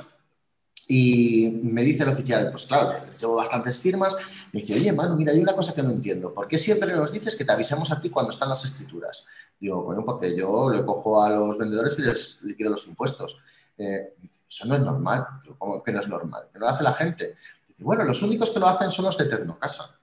y 0.90 1.60
me 1.62 1.82
dice 1.82 2.02
el 2.02 2.08
oficial, 2.08 2.50
pues 2.50 2.66
claro, 2.66 2.98
llevo 3.20 3.34
bastantes 3.34 3.78
firmas, 3.78 4.16
me 4.52 4.60
dice, 4.60 4.74
oye, 4.74 4.90
Manu, 4.90 5.16
mira, 5.16 5.32
hay 5.32 5.38
una 5.38 5.54
cosa 5.54 5.74
que 5.74 5.82
no 5.82 5.90
entiendo. 5.90 6.32
¿Por 6.32 6.48
qué 6.48 6.56
siempre 6.56 6.94
nos 6.94 7.12
dices 7.12 7.36
que 7.36 7.44
te 7.44 7.52
avisemos 7.52 7.92
a 7.92 8.00
ti 8.00 8.08
cuando 8.08 8.32
están 8.32 8.48
las 8.48 8.64
escrituras? 8.64 9.26
Digo, 9.60 9.82
bueno, 9.82 10.02
porque 10.02 10.34
yo 10.34 10.70
le 10.70 10.82
cojo 10.86 11.22
a 11.22 11.28
los 11.28 11.58
vendedores 11.58 11.98
y 11.98 12.02
les 12.02 12.38
liquido 12.40 12.70
los 12.70 12.86
impuestos. 12.86 13.38
Eh, 13.76 14.14
eso 14.48 14.66
no 14.66 14.76
es 14.76 14.80
normal. 14.80 15.26
Digo, 15.42 15.56
¿cómo 15.58 15.82
que 15.82 15.92
no 15.92 16.00
es 16.00 16.08
normal? 16.08 16.48
¿Que 16.50 16.58
no 16.58 16.64
lo 16.64 16.70
hace 16.70 16.82
la 16.82 16.94
gente? 16.94 17.34
Dice, 17.66 17.84
bueno, 17.84 18.02
los 18.04 18.22
únicos 18.22 18.50
que 18.50 18.58
lo 18.58 18.66
hacen 18.66 18.90
son 18.90 19.04
los 19.04 19.18
de 19.18 19.26
Tecnocasa. 19.26 19.97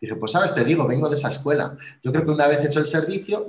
Dije, 0.00 0.14
pues 0.16 0.32
sabes, 0.32 0.54
te 0.54 0.64
digo, 0.64 0.86
vengo 0.86 1.08
de 1.08 1.14
esa 1.14 1.28
escuela. 1.28 1.76
Yo 2.02 2.12
creo 2.12 2.24
que 2.24 2.30
una 2.30 2.46
vez 2.46 2.64
hecho 2.64 2.78
el 2.78 2.86
servicio, 2.86 3.46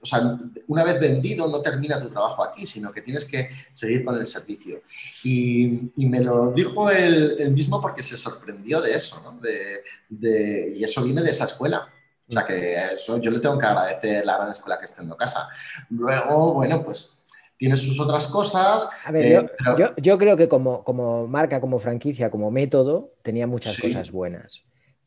o 0.00 0.06
sea, 0.06 0.38
una 0.68 0.84
vez 0.84 1.00
vendido 1.00 1.48
no 1.48 1.60
termina 1.60 2.00
tu 2.00 2.08
trabajo 2.08 2.44
aquí, 2.44 2.66
sino 2.66 2.92
que 2.92 3.02
tienes 3.02 3.24
que 3.24 3.50
seguir 3.72 4.04
con 4.04 4.16
el 4.16 4.26
servicio. 4.26 4.82
Y, 5.24 5.90
me 5.96 6.20
lo 6.20 6.52
dijo 6.52 6.88
él, 6.90 7.50
mismo 7.50 7.80
porque 7.80 8.02
se 8.02 8.16
sorprendió 8.16 8.80
de 8.80 8.94
eso, 8.94 9.20
¿no? 9.22 9.40
De, 9.40 10.74
y 10.76 10.84
eso 10.84 11.02
viene 11.02 11.22
de 11.22 11.30
esa 11.30 11.44
escuela. 11.44 11.88
O 12.28 12.32
sea 12.32 12.44
que 12.44 12.76
eso 12.94 13.18
yo 13.18 13.30
le 13.30 13.40
tengo 13.40 13.58
que 13.58 13.66
agradecer 13.66 14.24
la 14.24 14.36
gran 14.36 14.50
escuela 14.50 14.78
que 14.78 14.84
está 14.84 15.02
en 15.02 15.10
casa. 15.10 15.48
Luego, 15.90 16.54
bueno, 16.54 16.84
pues 16.84 17.24
tiene 17.56 17.74
sus 17.74 17.98
otras 17.98 18.28
cosas. 18.28 18.88
A 19.04 19.10
ver, 19.10 19.48
yo, 19.76 19.84
eh, 19.84 19.92
yo, 19.96 20.18
creo 20.18 20.36
que 20.36 20.48
como, 20.48 20.84
como 20.84 21.26
marca, 21.26 21.60
como 21.60 21.80
franquicia, 21.80 22.30
como 22.30 22.50
método, 22.50 23.14
tenía 23.22 23.46
muchas 23.46 23.78
cosas 23.78 24.12
buenas. 24.12 24.62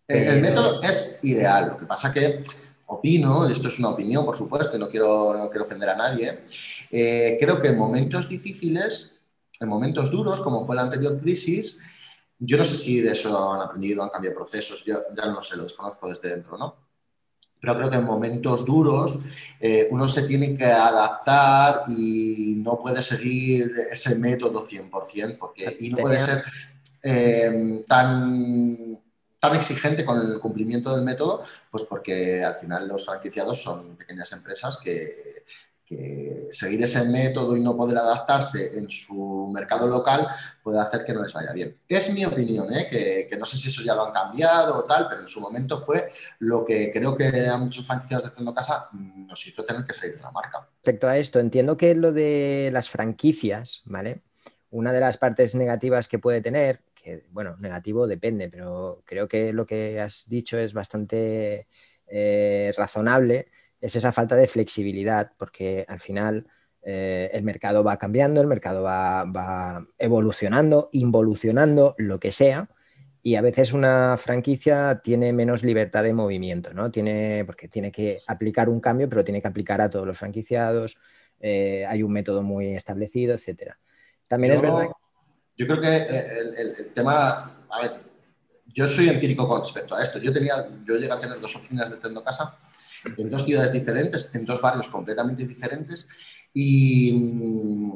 El, 0.07 0.41
método 0.41 0.81
es 0.83 1.19
ideal, 1.23 1.69
lo 1.69 1.77
que 1.77 1.85
pasa 1.85 2.11
que 2.11 2.41
opino, 2.87 3.47
esto 3.47 3.69
es 3.69 3.79
una 3.79 3.89
opinión 3.89 4.25
por 4.25 4.35
supuesto, 4.35 4.77
no 4.77 4.89
quiero, 4.89 5.37
no 5.37 5.49
quiero 5.49 5.63
ofender 5.63 5.89
a 5.89 5.95
nadie, 5.95 6.39
eh, 6.91 7.37
creo 7.39 7.59
que 7.59 7.69
en 7.69 7.77
momentos 7.77 8.27
difíciles, 8.27 9.11
en 9.59 9.69
momentos 9.69 10.11
duros, 10.11 10.41
como 10.41 10.65
fue 10.65 10.75
la 10.75 10.81
anterior 10.81 11.17
crisis, 11.17 11.79
yo 12.37 12.57
no 12.57 12.65
sé 12.65 12.75
si 12.75 12.99
de 12.99 13.11
eso 13.11 13.53
han 13.53 13.61
aprendido, 13.61 14.03
han 14.03 14.09
cambiado 14.09 14.35
procesos, 14.35 14.83
yo 14.83 14.99
ya 15.15 15.27
no 15.27 15.41
sé, 15.43 15.55
lo 15.55 15.63
desconozco 15.63 16.09
desde 16.09 16.29
dentro, 16.29 16.57
¿no? 16.57 16.75
Pero 17.61 17.77
creo 17.77 17.89
que 17.91 17.97
en 17.97 18.05
momentos 18.05 18.65
duros 18.65 19.19
eh, 19.59 19.87
uno 19.91 20.07
se 20.07 20.23
tiene 20.23 20.57
que 20.57 20.65
adaptar 20.65 21.83
y 21.89 22.55
no 22.57 22.79
puede 22.79 23.03
seguir 23.03 23.71
ese 23.91 24.17
método 24.17 24.65
100%, 24.65 25.37
porque 25.37 25.77
y 25.79 25.91
no 25.91 25.97
puede 25.97 26.19
ser 26.19 26.43
eh, 27.03 27.83
tan 27.87 28.99
tan 29.41 29.55
exigente 29.55 30.05
con 30.05 30.21
el 30.21 30.39
cumplimiento 30.39 30.95
del 30.95 31.03
método, 31.03 31.43
pues 31.71 31.83
porque 31.85 32.43
al 32.43 32.53
final 32.53 32.87
los 32.87 33.03
franquiciados 33.07 33.61
son 33.61 33.97
pequeñas 33.97 34.31
empresas 34.33 34.77
que, 34.77 35.41
seguir 36.51 36.81
ese 36.83 37.03
método 37.03 37.57
y 37.57 37.59
no 37.59 37.75
poder 37.75 37.97
adaptarse 37.97 38.77
en 38.77 38.89
su 38.89 39.51
mercado 39.53 39.87
local 39.87 40.25
puede 40.63 40.79
hacer 40.79 41.03
que 41.03 41.13
no 41.13 41.21
les 41.21 41.33
vaya 41.33 41.51
bien. 41.51 41.79
Es 41.85 42.13
mi 42.13 42.23
opinión, 42.23 42.73
¿eh? 42.73 42.87
que, 42.89 43.35
no 43.37 43.43
sé 43.43 43.57
si 43.57 43.67
eso 43.67 43.81
ya 43.81 43.93
lo 43.93 44.05
han 44.05 44.13
cambiado 44.13 44.77
o 44.77 44.83
tal, 44.85 45.07
pero 45.09 45.19
en 45.19 45.27
su 45.27 45.41
momento 45.41 45.77
fue 45.77 46.09
lo 46.39 46.63
que 46.63 46.93
creo 46.93 47.13
que 47.13 47.45
a 47.45 47.57
muchos 47.57 47.85
franquiciados 47.85 48.23
de 48.23 48.29
Tendo 48.29 48.53
Casa 48.53 48.87
nos 48.93 49.45
hizo 49.45 49.65
tener 49.65 49.83
que 49.83 49.91
salir 49.91 50.15
de 50.15 50.21
la 50.21 50.31
marca. 50.31 50.65
Respecto 50.75 51.09
a 51.09 51.17
esto, 51.17 51.39
entiendo 51.41 51.75
que 51.75 51.93
lo 51.93 52.13
de 52.13 52.69
las 52.71 52.89
franquicias, 52.89 53.81
¿vale? 53.83 54.21
Una 54.69 54.93
de 54.93 55.01
las 55.01 55.17
partes 55.17 55.55
negativas 55.55 56.07
que 56.07 56.19
puede 56.19 56.39
tener 56.39 56.79
que, 57.01 57.25
bueno, 57.31 57.57
negativo 57.57 58.07
depende, 58.07 58.49
pero 58.49 59.01
creo 59.05 59.27
que 59.27 59.53
lo 59.53 59.65
que 59.65 59.99
has 59.99 60.27
dicho 60.29 60.57
es 60.57 60.73
bastante 60.73 61.67
eh, 62.07 62.73
razonable, 62.77 63.47
es 63.79 63.95
esa 63.95 64.11
falta 64.11 64.35
de 64.35 64.47
flexibilidad, 64.47 65.31
porque 65.37 65.85
al 65.87 65.99
final 65.99 66.47
eh, 66.83 67.29
el 67.33 67.43
mercado 67.43 67.83
va 67.83 67.97
cambiando, 67.97 68.41
el 68.41 68.47
mercado 68.47 68.83
va, 68.83 69.85
evolucionando, 69.97 70.89
involucionando, 70.91 71.95
lo 71.97 72.19
que 72.19 72.31
sea, 72.31 72.69
y 73.23 73.35
a 73.35 73.41
veces 73.41 73.73
una 73.73 74.17
franquicia 74.17 75.01
tiene 75.03 75.31
menos 75.31 75.63
libertad 75.63 76.03
de 76.03 76.13
movimiento, 76.13 76.73
¿no? 76.73 76.91
Tiene, 76.91 77.43
porque 77.45 77.67
tiene 77.67 77.91
que 77.91 78.17
aplicar 78.27 78.67
un 78.67 78.79
cambio, 78.79 79.07
pero 79.09 79.23
tiene 79.23 79.41
que 79.41 79.47
aplicar 79.47 79.79
a 79.81 79.89
todos 79.89 80.07
los 80.07 80.17
franquiciados, 80.17 80.97
eh, 81.39 81.85
hay 81.87 82.03
un 82.03 82.11
método 82.11 82.43
muy 82.43 82.75
establecido, 82.75 83.35
etcétera. 83.35 83.79
También 84.27 84.53
es 84.53 84.61
verdad 84.61 84.87
yo 85.57 85.67
creo 85.67 85.81
que 85.81 85.95
eh, 85.95 86.53
el, 86.57 86.93
tema, 86.93 87.65
a 87.69 87.81
ver, 87.81 87.99
yo 88.73 88.87
soy 88.87 89.09
empírico 89.09 89.47
con 89.47 89.61
respecto 89.61 89.95
a 89.95 90.01
esto. 90.01 90.19
Yo 90.19 90.33
tenía, 90.33 90.67
yo 90.85 90.95
llegué 90.95 91.11
a 91.11 91.19
tener 91.19 91.39
dos 91.39 91.55
oficinas 91.55 91.89
de 91.89 91.97
Tendo 91.97 92.23
Casa 92.23 92.57
en 93.17 93.29
dos 93.29 93.45
ciudades 93.45 93.73
diferentes, 93.73 94.29
en 94.33 94.45
dos 94.45 94.61
barrios 94.61 94.87
completamente 94.87 95.45
diferentes, 95.45 96.07
y, 96.53 97.89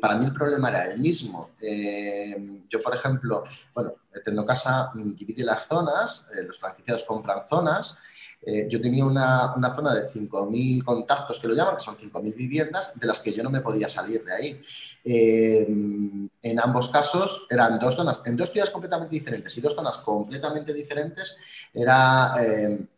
para 0.00 0.16
mí 0.16 0.26
el 0.26 0.32
problema 0.32 0.68
era 0.68 0.92
el 0.92 1.00
mismo. 1.00 1.50
Eh, 1.60 2.62
yo, 2.68 2.78
por 2.80 2.94
ejemplo, 2.94 3.42
bueno, 3.74 3.94
Tendo 4.24 4.44
Casa 4.44 4.90
divide 4.94 5.44
las 5.44 5.66
zonas, 5.66 6.26
eh, 6.34 6.42
los 6.42 6.58
franquiciados 6.58 7.04
compran 7.04 7.46
zonas, 7.46 7.96
eh, 8.42 8.66
yo 8.70 8.80
tenía 8.80 9.04
una, 9.04 9.54
zona 9.74 9.94
de 9.94 10.08
5.000 10.08 10.82
contactos, 10.82 11.38
que 11.38 11.48
lo 11.48 11.54
llaman, 11.54 11.76
que 11.76 11.82
son 11.82 11.96
5.000 11.96 12.34
viviendas, 12.34 12.98
de 12.98 13.06
las 13.06 13.20
que 13.20 13.32
yo 13.32 13.42
no 13.42 13.50
me 13.50 13.60
podía 13.60 13.88
salir 13.88 14.24
de 14.24 14.32
ahí. 14.32 14.62
Eh, 15.04 15.66
en 16.42 16.60
ambos 16.60 16.88
casos 16.88 17.46
eran 17.50 17.78
dos 17.78 17.96
zonas, 17.96 18.22
en 18.24 18.36
dos 18.36 18.50
ciudades 18.50 18.70
completamente 18.70 19.14
diferentes 19.14 19.56
y 19.56 19.60
dos 19.60 19.74
zonas 19.74 19.98
completamente 19.98 20.72
diferentes, 20.72 21.36
era... 21.72 22.34
Eh, 22.42 22.88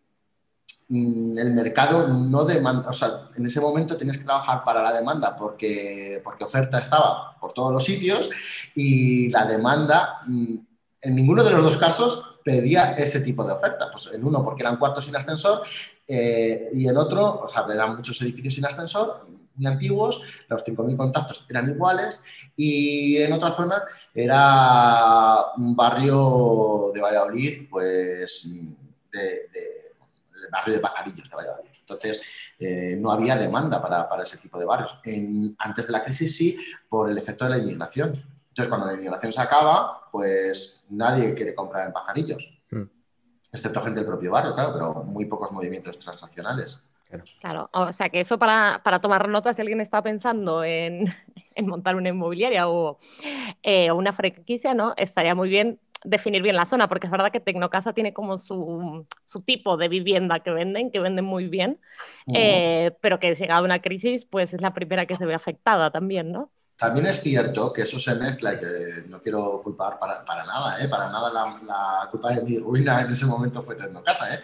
el 0.95 1.55
mercado 1.55 2.07
no 2.07 2.45
demanda, 2.45 2.91
o 2.91 2.93
sea, 2.93 3.31
en 3.35 3.47
ese 3.47 3.61
momento 3.61 3.97
tenías 3.97 4.19
que 4.19 4.25
trabajar 4.25 4.63
para 4.63 4.83
la 4.83 4.93
demanda 4.93 5.35
porque, 5.35 6.21
porque 6.23 6.45
oferta 6.45 6.79
estaba 6.81 7.35
por 7.41 7.55
todos 7.55 7.73
los 7.73 7.83
sitios 7.83 8.29
y 8.75 9.31
la 9.31 9.47
demanda, 9.47 10.21
mm, 10.27 10.55
en 11.01 11.15
ninguno 11.15 11.43
de 11.43 11.51
los 11.51 11.63
dos 11.63 11.79
casos 11.79 12.32
pedía 12.43 12.93
ese 12.93 13.21
tipo 13.21 13.45
de 13.45 13.53
oferta. 13.53 13.91
Pues 13.91 14.11
en 14.13 14.25
uno 14.25 14.43
porque 14.43 14.63
eran 14.63 14.77
cuartos 14.77 15.05
sin 15.05 15.17
ascensor 15.17 15.63
eh, 16.07 16.69
y 16.75 16.89
en 16.89 16.97
otro, 16.97 17.41
o 17.41 17.49
sea, 17.49 17.65
eran 17.73 17.97
muchos 17.97 18.21
edificios 18.23 18.55
sin 18.55 18.67
ascensor, 18.67 19.27
muy 19.55 19.67
antiguos, 19.67 20.23
los 20.49 20.65
5.000 20.65 20.97
contactos 20.97 21.45
eran 21.49 21.71
iguales 21.71 22.23
y 22.57 23.19
en 23.19 23.33
otra 23.33 23.53
zona 23.53 23.83
era 24.15 25.53
un 25.57 25.77
barrio 25.77 26.91
de 26.95 27.01
Valladolid, 27.01 27.69
pues 27.69 28.49
de, 29.13 29.31
el 29.31 30.51
barrio 30.51 30.75
de 30.75 30.81
Pajarillos 30.81 31.29
de 31.29 31.37
Valladolid. 31.37 31.71
Entonces, 31.81 32.23
eh, 32.59 32.97
no 32.99 33.13
había 33.13 33.37
demanda 33.37 33.83
para, 33.83 34.09
para, 34.09 34.23
ese 34.23 34.39
tipo 34.39 34.59
de 34.59 34.65
barrios. 34.65 34.99
En, 35.05 35.55
antes 35.59 35.87
de 35.87 35.93
la 35.93 36.03
crisis 36.03 36.37
sí, 36.37 36.57
por 36.89 37.11
el 37.11 37.19
efecto 37.19 37.45
de 37.45 37.51
la 37.51 37.59
inmigración. 37.59 38.13
Entonces, 38.53 38.69
cuando 38.69 38.87
la 38.87 38.93
inmigración 38.93 39.33
se 39.33 39.41
acaba, 39.41 40.11
pues 40.13 40.85
nadie 40.91 41.35
quiere 41.35 41.55
comprar 41.55 41.87
en 41.87 41.93
pajarillos, 41.95 42.53
hmm. 42.71 42.83
excepto 43.51 43.81
gente 43.81 44.01
del 44.01 44.07
propio 44.07 44.31
barrio, 44.31 44.55
claro, 44.55 44.75
pero 44.75 45.05
muy 45.05 45.25
pocos 45.25 45.51
movimientos 45.53 45.99
transnacionales. 45.99 46.79
Claro, 47.41 47.71
o 47.73 47.93
sea 47.93 48.11
que 48.11 48.21
eso 48.21 48.39
para, 48.39 48.83
tomar 49.01 49.29
nota, 49.29 49.55
si 49.55 49.63
alguien 49.63 49.81
está 49.81 50.03
pensando 50.03 50.65
en, 50.65 51.07
montar 51.63 51.97
una 51.97 52.11
inmobiliaria 52.11 52.67
eh, 53.63 53.91
o, 53.91 53.97
una 53.97 54.13
franquicia, 54.13 54.75
¿no? 54.75 54.93
Estaría 54.99 55.35
muy 55.35 55.49
bien 55.49 55.81
definir 56.05 56.43
bien 56.43 56.57
la 56.57 56.67
zona, 56.67 56.89
porque 56.89 57.07
es 57.07 57.11
verdad 57.11 57.33
que 57.33 57.41
Tecnocasa 57.41 57.95
tiene 57.95 58.13
como 58.13 58.37
su, 58.37 59.07
tipo 59.47 59.79
de 59.79 59.89
vivienda 59.89 60.41
que 60.41 60.51
venden, 60.51 60.91
que 60.91 61.01
venden 61.01 61.25
muy 61.25 61.49
bien, 61.49 61.81
eh, 62.35 62.93
pero 63.01 63.19
que 63.19 63.35
llegado 63.35 63.65
una 63.65 63.81
crisis, 63.81 64.27
pues 64.27 64.53
es 64.53 64.61
la 64.61 64.75
primera 64.75 65.07
que 65.07 65.17
se 65.17 65.25
ve 65.25 65.33
afectada 65.33 65.91
también, 65.91 66.33
¿no? 66.33 66.51
También 66.83 67.07
es 67.07 67.21
cierto 67.21 67.73
que 67.73 67.83
eso 67.83 68.01
se 68.01 68.13
mezcla 68.17 68.55
y 68.55 68.59
que 68.59 69.05
no 69.07 69.21
quiero 69.21 69.63
culpar 69.63 70.01
para, 70.01 70.25
para 70.25 70.45
nada, 70.45 70.83
¿eh? 70.83 70.89
para 70.89 71.09
nada 71.09 71.33
la, 71.33 72.09
culpa 72.11 72.35
de 72.35 72.43
mi 72.43 72.59
ruina 72.59 73.03
en 73.03 73.13
ese 73.13 73.25
momento 73.25 73.63
fue 73.63 73.77
Tecnocasa. 73.77 74.35
¿eh? 74.35 74.41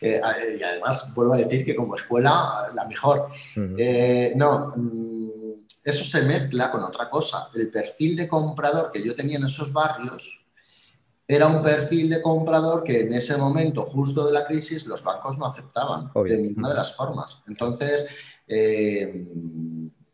Eh, 0.00 0.20
y 0.60 0.62
además 0.62 1.12
vuelvo 1.16 1.34
a 1.34 1.38
decir 1.38 1.64
que 1.64 1.74
como 1.74 1.96
escuela 1.96 2.70
la 2.72 2.84
mejor. 2.86 3.28
Eh, 3.76 4.34
no, 4.36 4.72
mm, 4.76 5.66
eso 5.82 6.04
se 6.04 6.22
mezcla 6.22 6.70
con 6.70 6.84
otra 6.84 7.10
cosa. 7.10 7.50
El 7.56 7.68
perfil 7.70 8.14
de 8.14 8.28
comprador 8.28 8.92
que 8.92 9.02
yo 9.02 9.16
tenía 9.16 9.38
en 9.38 9.46
esos 9.46 9.72
barrios 9.72 10.46
era 11.26 11.48
un 11.48 11.60
perfil 11.60 12.08
de 12.08 12.22
comprador 12.22 12.84
que 12.84 13.00
en 13.00 13.14
ese 13.14 13.36
momento 13.36 13.86
justo 13.86 14.24
de 14.24 14.32
la 14.32 14.46
crisis 14.46 14.86
los 14.86 15.02
bancos 15.02 15.38
no 15.38 15.46
aceptaban 15.46 16.12
de 16.14 16.38
ninguna 16.38 16.68
de 16.68 16.74
las 16.76 16.94
formas. 16.94 17.42
Entonces, 17.48 18.06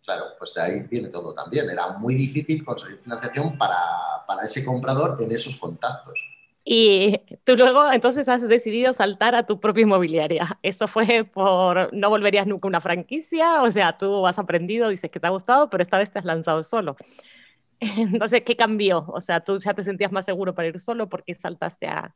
Claro, 0.06 0.26
pues 0.38 0.54
de 0.54 0.62
ahí 0.62 0.80
viene 0.88 1.08
todo 1.08 1.34
también. 1.34 1.68
Era 1.68 1.88
muy 1.98 2.14
difícil 2.14 2.64
conseguir 2.64 2.98
financiación 2.98 3.58
para, 3.58 3.76
ese 4.44 4.64
comprador 4.64 5.20
en 5.20 5.32
esos 5.32 5.56
contactos. 5.56 6.18
Y 6.64 7.20
tú 7.44 7.56
luego 7.56 7.90
entonces 7.92 8.28
has 8.28 8.42
decidido 8.42 8.94
saltar 8.94 9.34
a 9.34 9.46
tu 9.46 9.58
propia 9.58 9.82
inmobiliaria. 9.82 10.58
¿Esto 10.62 10.86
fue 10.86 11.24
por 11.24 11.92
no 11.92 12.08
volverías 12.08 12.46
nunca 12.46 12.66
a 12.66 12.70
una 12.70 12.80
franquicia? 12.80 13.62
O 13.62 13.70
sea, 13.70 13.98
tú 13.98 14.26
has 14.26 14.38
aprendido, 14.38 14.88
dices 14.88 15.10
que 15.10 15.18
te 15.18 15.26
ha 15.26 15.30
gustado, 15.30 15.68
pero 15.70 15.82
esta 15.82 15.98
vez 15.98 16.10
te 16.12 16.20
has 16.20 16.24
lanzado 16.24 16.62
solo. 16.62 16.96
Entonces, 17.80 18.42
¿qué 18.44 18.56
cambió? 18.56 19.04
O 19.08 19.20
sea, 19.20 19.40
tú 19.40 19.58
ya 19.58 19.74
te 19.74 19.84
sentías 19.84 20.12
más 20.12 20.24
seguro 20.24 20.54
para 20.54 20.68
ir 20.68 20.80
solo 20.80 21.08
porque 21.08 21.34
saltaste 21.34 21.88
a, 21.88 22.14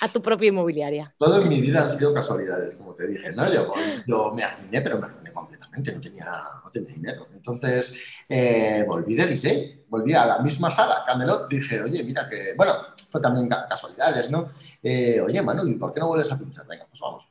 a 0.00 0.08
tu 0.08 0.22
propia 0.22 0.48
inmobiliaria. 0.48 1.14
Todo 1.18 1.42
en 1.42 1.48
mi 1.48 1.60
vida 1.60 1.82
han 1.82 1.90
sido 1.90 2.12
casualidades, 2.12 2.74
como 2.76 2.94
te 2.94 3.06
dije, 3.06 3.32
¿no? 3.32 3.44
Yo, 3.52 4.32
me 4.32 4.42
arruiné, 4.42 4.82
pero 4.82 4.98
me 4.98 5.06
arruiné 5.06 5.32
completamente, 5.32 5.92
no 5.92 6.00
tenía, 6.00 6.42
no 6.64 6.70
tenía 6.70 6.94
dinero. 6.94 7.28
Entonces, 7.32 7.94
eh, 8.28 8.84
volví 8.86 9.14
de 9.14 9.26
diseño, 9.26 9.84
volví 9.88 10.12
a 10.14 10.26
la 10.26 10.38
misma 10.40 10.70
sala, 10.70 11.04
Camelot, 11.06 11.48
dije, 11.48 11.82
oye, 11.82 12.02
mira 12.02 12.26
que, 12.28 12.54
bueno, 12.56 12.72
fue 13.08 13.20
también 13.20 13.48
casualidades, 13.48 14.30
¿no? 14.30 14.50
Eh, 14.82 15.20
oye, 15.20 15.40
Manu, 15.42 15.66
¿y 15.66 15.74
por 15.74 15.92
qué 15.92 16.00
no 16.00 16.08
vuelves 16.08 16.30
a 16.32 16.38
pinchar? 16.38 16.66
Venga, 16.66 16.86
pues 16.86 17.00
vamos. 17.00 17.28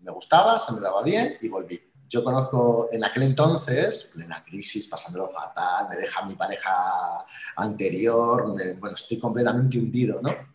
me 0.00 0.10
gustaba, 0.10 0.58
se 0.58 0.72
me 0.72 0.80
daba 0.80 1.02
bien 1.02 1.36
y 1.40 1.48
volví. 1.48 1.92
Yo 2.12 2.22
conozco 2.22 2.88
en 2.92 3.02
aquel 3.04 3.22
entonces, 3.22 4.10
plena 4.12 4.44
crisis, 4.44 4.86
pasándolo 4.86 5.30
fatal, 5.30 5.88
me 5.88 5.96
deja 5.96 6.22
mi 6.26 6.34
pareja 6.34 7.24
anterior, 7.56 8.48
bueno, 8.78 8.94
estoy 8.94 9.16
completamente 9.16 9.78
hundido, 9.78 10.20
¿no? 10.20 10.51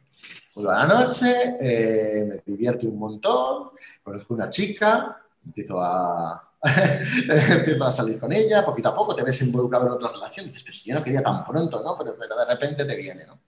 Vuelvo 0.58 0.72
a 0.72 0.88
la 0.88 1.04
noche, 1.04 1.56
eh, 1.60 2.26
me 2.28 2.42
divierte 2.44 2.88
un 2.88 2.98
montón, 2.98 3.70
conozco 4.02 4.34
una 4.34 4.50
chica, 4.50 5.16
empiezo 5.46 5.80
a, 5.80 6.52
empiezo 6.64 7.86
a 7.86 7.92
salir 7.92 8.18
con 8.18 8.34
ella, 8.34 8.66
poquito 8.66 8.90
a 8.90 8.96
poco 8.96 9.14
te 9.14 9.22
ves 9.22 9.40
involucrado 9.44 9.86
en 9.86 9.92
otra 9.92 10.12
relación, 10.12 10.48
dices, 10.48 10.64
pero 10.64 10.76
si 10.76 10.90
yo 10.90 10.96
no 10.96 11.04
quería 11.04 11.22
tan 11.22 11.44
pronto, 11.44 11.84
¿no? 11.84 11.96
Pero, 11.96 12.14
de 12.14 12.46
repente 12.46 12.86
te 12.86 12.96
viene, 12.96 13.28
¿no? 13.28 13.40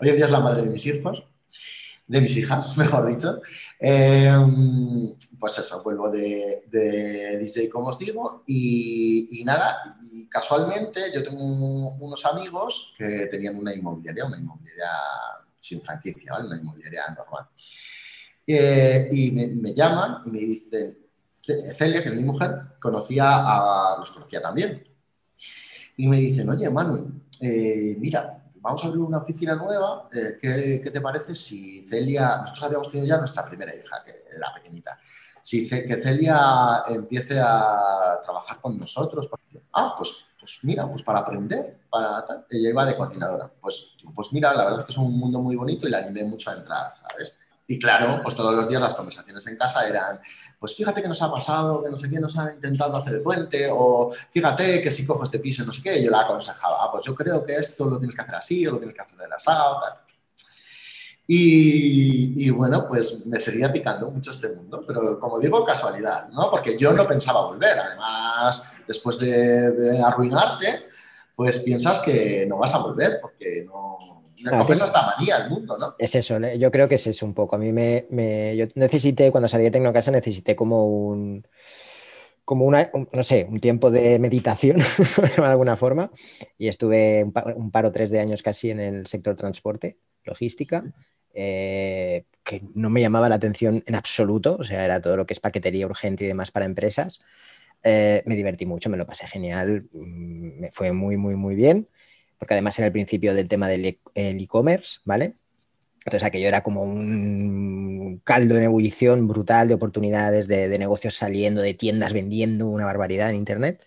Hoy 0.00 0.10
en 0.10 0.16
día 0.16 0.26
es 0.26 0.30
la 0.30 0.40
madre 0.40 0.60
de 0.60 0.68
mis 0.68 0.84
hijos, 0.84 1.24
de 2.06 2.20
mis 2.20 2.36
hijas, 2.36 2.76
mejor 2.76 3.06
dicho. 3.06 3.40
Em, 3.78 5.16
pues 5.38 5.58
eso, 5.60 5.82
vuelvo 5.82 6.10
de, 6.10 7.38
DJ, 7.40 7.70
como 7.70 7.88
os 7.88 7.98
digo, 7.98 8.42
y, 8.46 9.42
nada, 9.46 9.80
casualmente 10.28 11.10
yo 11.14 11.22
tengo 11.22 11.42
unos 11.42 12.26
amigos 12.26 12.92
que 12.98 13.28
tenían 13.30 13.56
una 13.56 13.74
inmobiliaria, 13.74 14.26
una 14.26 14.36
inmobiliaria 14.36 14.90
sin 15.60 15.80
franquicia, 15.80 16.32
¿vale? 16.32 16.46
Una 16.48 16.56
inmobiliaria 16.56 17.02
normal. 17.16 17.46
Eh, 18.46 19.08
y 19.12 19.30
me, 19.30 19.74
llaman 19.74 20.22
y 20.26 20.30
me 20.30 20.38
dicen, 20.40 20.98
Celia, 21.72 22.02
que 22.02 22.08
es 22.08 22.14
mi 22.14 22.24
mujer, 22.24 22.76
conocía 22.80 23.26
a, 23.28 23.96
los 23.98 24.10
conocía 24.10 24.42
también. 24.42 24.82
Y 25.96 26.08
me 26.08 26.16
dicen, 26.16 26.48
oye, 26.48 26.68
Manu, 26.70 27.22
eh, 27.40 27.96
mira, 27.98 28.42
vamos 28.56 28.82
a 28.82 28.88
abrir 28.88 29.02
una 29.02 29.18
oficina 29.18 29.54
nueva, 29.54 30.08
eh, 30.12 30.36
¿qué, 30.40 30.90
te 30.90 31.00
parece 31.00 31.34
si 31.34 31.86
Celia, 31.86 32.38
nosotros 32.38 32.64
habíamos 32.64 32.90
tenido 32.90 33.06
ya 33.06 33.18
nuestra 33.18 33.44
primera 33.44 33.74
hija, 33.74 34.02
que 34.04 34.14
era 34.34 34.52
pequeñita, 34.54 34.98
si 35.42 35.68
que 35.68 35.96
Celia 35.96 36.84
empiece 36.88 37.38
a 37.40 38.18
trabajar 38.22 38.60
con 38.60 38.78
nosotros? 38.78 39.28
Ah, 39.72 39.94
pues 39.96 40.26
pues 40.40 40.58
mira, 40.62 40.88
pues 40.90 41.02
para 41.02 41.20
aprender, 41.20 41.80
para 41.88 42.24
tal, 42.24 42.46
ella 42.50 42.70
iba 42.70 42.86
de 42.86 42.96
coordinadora. 42.96 43.50
Pues, 43.60 43.94
pues 44.14 44.32
mira, 44.32 44.54
la 44.54 44.64
verdad 44.64 44.80
es 44.80 44.86
que 44.86 44.92
es 44.92 44.98
un 44.98 45.18
mundo 45.18 45.38
muy 45.40 45.54
bonito 45.54 45.86
y 45.86 45.90
la 45.90 45.98
animé 45.98 46.24
mucho 46.24 46.50
a 46.50 46.54
entrar, 46.54 46.94
¿sabes? 47.00 47.34
Y 47.66 47.78
claro, 47.78 48.20
pues 48.20 48.34
todos 48.34 48.52
los 48.52 48.68
días 48.68 48.82
las 48.82 48.96
conversaciones 48.96 49.46
en 49.46 49.56
casa 49.56 49.86
eran, 49.86 50.20
pues 50.58 50.74
fíjate 50.74 51.00
que 51.00 51.06
nos 51.06 51.22
ha 51.22 51.30
pasado, 51.30 51.80
que 51.80 51.88
no 51.88 51.96
sé 51.96 52.08
quién 52.08 52.20
nos 52.20 52.36
ha 52.36 52.52
intentado 52.52 52.96
hacer 52.96 53.14
el 53.14 53.22
puente, 53.22 53.68
o 53.70 54.10
fíjate 54.10 54.82
que 54.82 54.90
si 54.90 55.06
cojo 55.06 55.22
este 55.22 55.38
piso, 55.38 55.64
no 55.64 55.72
sé 55.72 55.80
qué, 55.80 56.02
yo 56.02 56.10
la 56.10 56.22
aconsejaba, 56.22 56.78
ah, 56.84 56.90
pues 56.90 57.04
yo 57.04 57.14
creo 57.14 57.44
que 57.44 57.54
esto 57.54 57.84
lo 57.84 57.98
tienes 57.98 58.16
que 58.16 58.22
hacer 58.22 58.34
así, 58.34 58.66
o 58.66 58.72
lo 58.72 58.78
tienes 58.78 58.96
que 58.96 59.02
hacer 59.02 59.18
de 59.18 59.28
la 59.28 59.36
tal. 59.36 59.94
Y, 61.32 62.50
bueno, 62.50 62.88
pues 62.88 63.24
me 63.28 63.38
seguía 63.38 63.72
picando 63.72 64.10
mucho 64.10 64.32
este 64.32 64.48
mundo, 64.48 64.80
pero 64.84 65.20
como 65.20 65.38
digo, 65.38 65.64
casualidad, 65.64 66.28
¿no? 66.30 66.50
Porque 66.50 66.76
yo 66.76 66.92
no 66.92 67.06
pensaba 67.06 67.46
volver. 67.46 67.78
Además, 67.78 68.64
después 68.84 69.16
de, 69.20 70.02
arruinarte, 70.04 70.86
pues 71.36 71.60
piensas 71.60 72.00
que 72.00 72.44
no 72.48 72.58
vas 72.58 72.74
a 72.74 72.78
volver, 72.78 73.20
porque 73.22 73.64
no, 73.64 73.96
me 74.42 74.58
coges 74.58 74.82
esta 74.82 75.06
manía 75.06 75.36
al 75.36 75.50
mundo, 75.50 75.78
¿no? 75.78 75.94
Es 76.00 76.16
eso, 76.16 76.36
yo 76.40 76.70
creo 76.72 76.88
que 76.88 76.96
es 76.96 77.06
eso 77.06 77.24
un 77.24 77.34
poco. 77.34 77.54
A 77.54 77.60
mí 77.60 77.70
me, 77.70 78.08
me 78.10 78.56
yo 78.56 78.66
necesité, 78.74 79.30
cuando 79.30 79.46
salí 79.46 79.62
de 79.62 79.70
Tecnocasa, 79.70 80.10
necesité 80.10 80.56
como 80.56 80.88
un 80.88 81.46
como 82.44 82.64
una, 82.64 82.90
no 83.12 83.22
sé, 83.22 83.46
un 83.48 83.60
tiempo 83.60 83.92
de 83.92 84.18
meditación, 84.18 84.78
de 85.36 85.44
alguna 85.44 85.76
forma, 85.76 86.10
y 86.58 86.66
estuve 86.66 87.22
un 87.22 87.32
par, 87.32 87.54
un 87.56 87.70
par, 87.70 87.86
o 87.86 87.92
tres 87.92 88.10
de 88.10 88.18
años 88.18 88.42
casi 88.42 88.70
en 88.70 88.80
el 88.80 89.06
sector 89.06 89.36
transporte, 89.36 89.98
logística, 90.24 90.82
eh, 91.34 92.24
que 92.44 92.62
no 92.74 92.90
me 92.90 93.00
llamaba 93.00 93.28
la 93.28 93.36
atención 93.36 93.82
en 93.86 93.94
absoluto, 93.94 94.56
o 94.58 94.64
sea, 94.64 94.84
era 94.84 95.00
todo 95.00 95.16
lo 95.16 95.26
que 95.26 95.34
es 95.34 95.40
paquetería 95.40 95.86
urgente 95.86 96.24
y 96.24 96.28
demás 96.28 96.50
para 96.50 96.66
empresas. 96.66 97.20
Eh, 97.82 98.22
me 98.26 98.36
divertí 98.36 98.66
mucho, 98.66 98.90
me 98.90 98.96
lo 98.96 99.06
pasé 99.06 99.26
genial, 99.26 99.88
mm, 99.92 100.60
me 100.60 100.70
fue 100.72 100.92
muy, 100.92 101.16
muy, 101.16 101.36
muy 101.36 101.54
bien, 101.54 101.88
porque 102.38 102.54
además 102.54 102.78
era 102.78 102.86
el 102.86 102.92
principio 102.92 103.34
del 103.34 103.48
tema 103.48 103.68
del 103.68 103.84
e, 103.86 103.98
e-commerce, 104.14 105.00
¿vale? 105.04 105.36
Entonces 106.04 106.22
aquello 106.24 106.48
era 106.48 106.62
como 106.62 106.82
un 106.82 108.20
caldo 108.24 108.56
en 108.56 108.64
ebullición 108.64 109.28
brutal 109.28 109.68
de 109.68 109.74
oportunidades, 109.74 110.48
de, 110.48 110.78
negocios 110.78 111.14
saliendo, 111.14 111.62
de 111.62 111.74
tiendas 111.74 112.12
vendiendo, 112.12 112.68
una 112.68 112.86
barbaridad 112.86 113.30
en 113.30 113.36
Internet. 113.36 113.84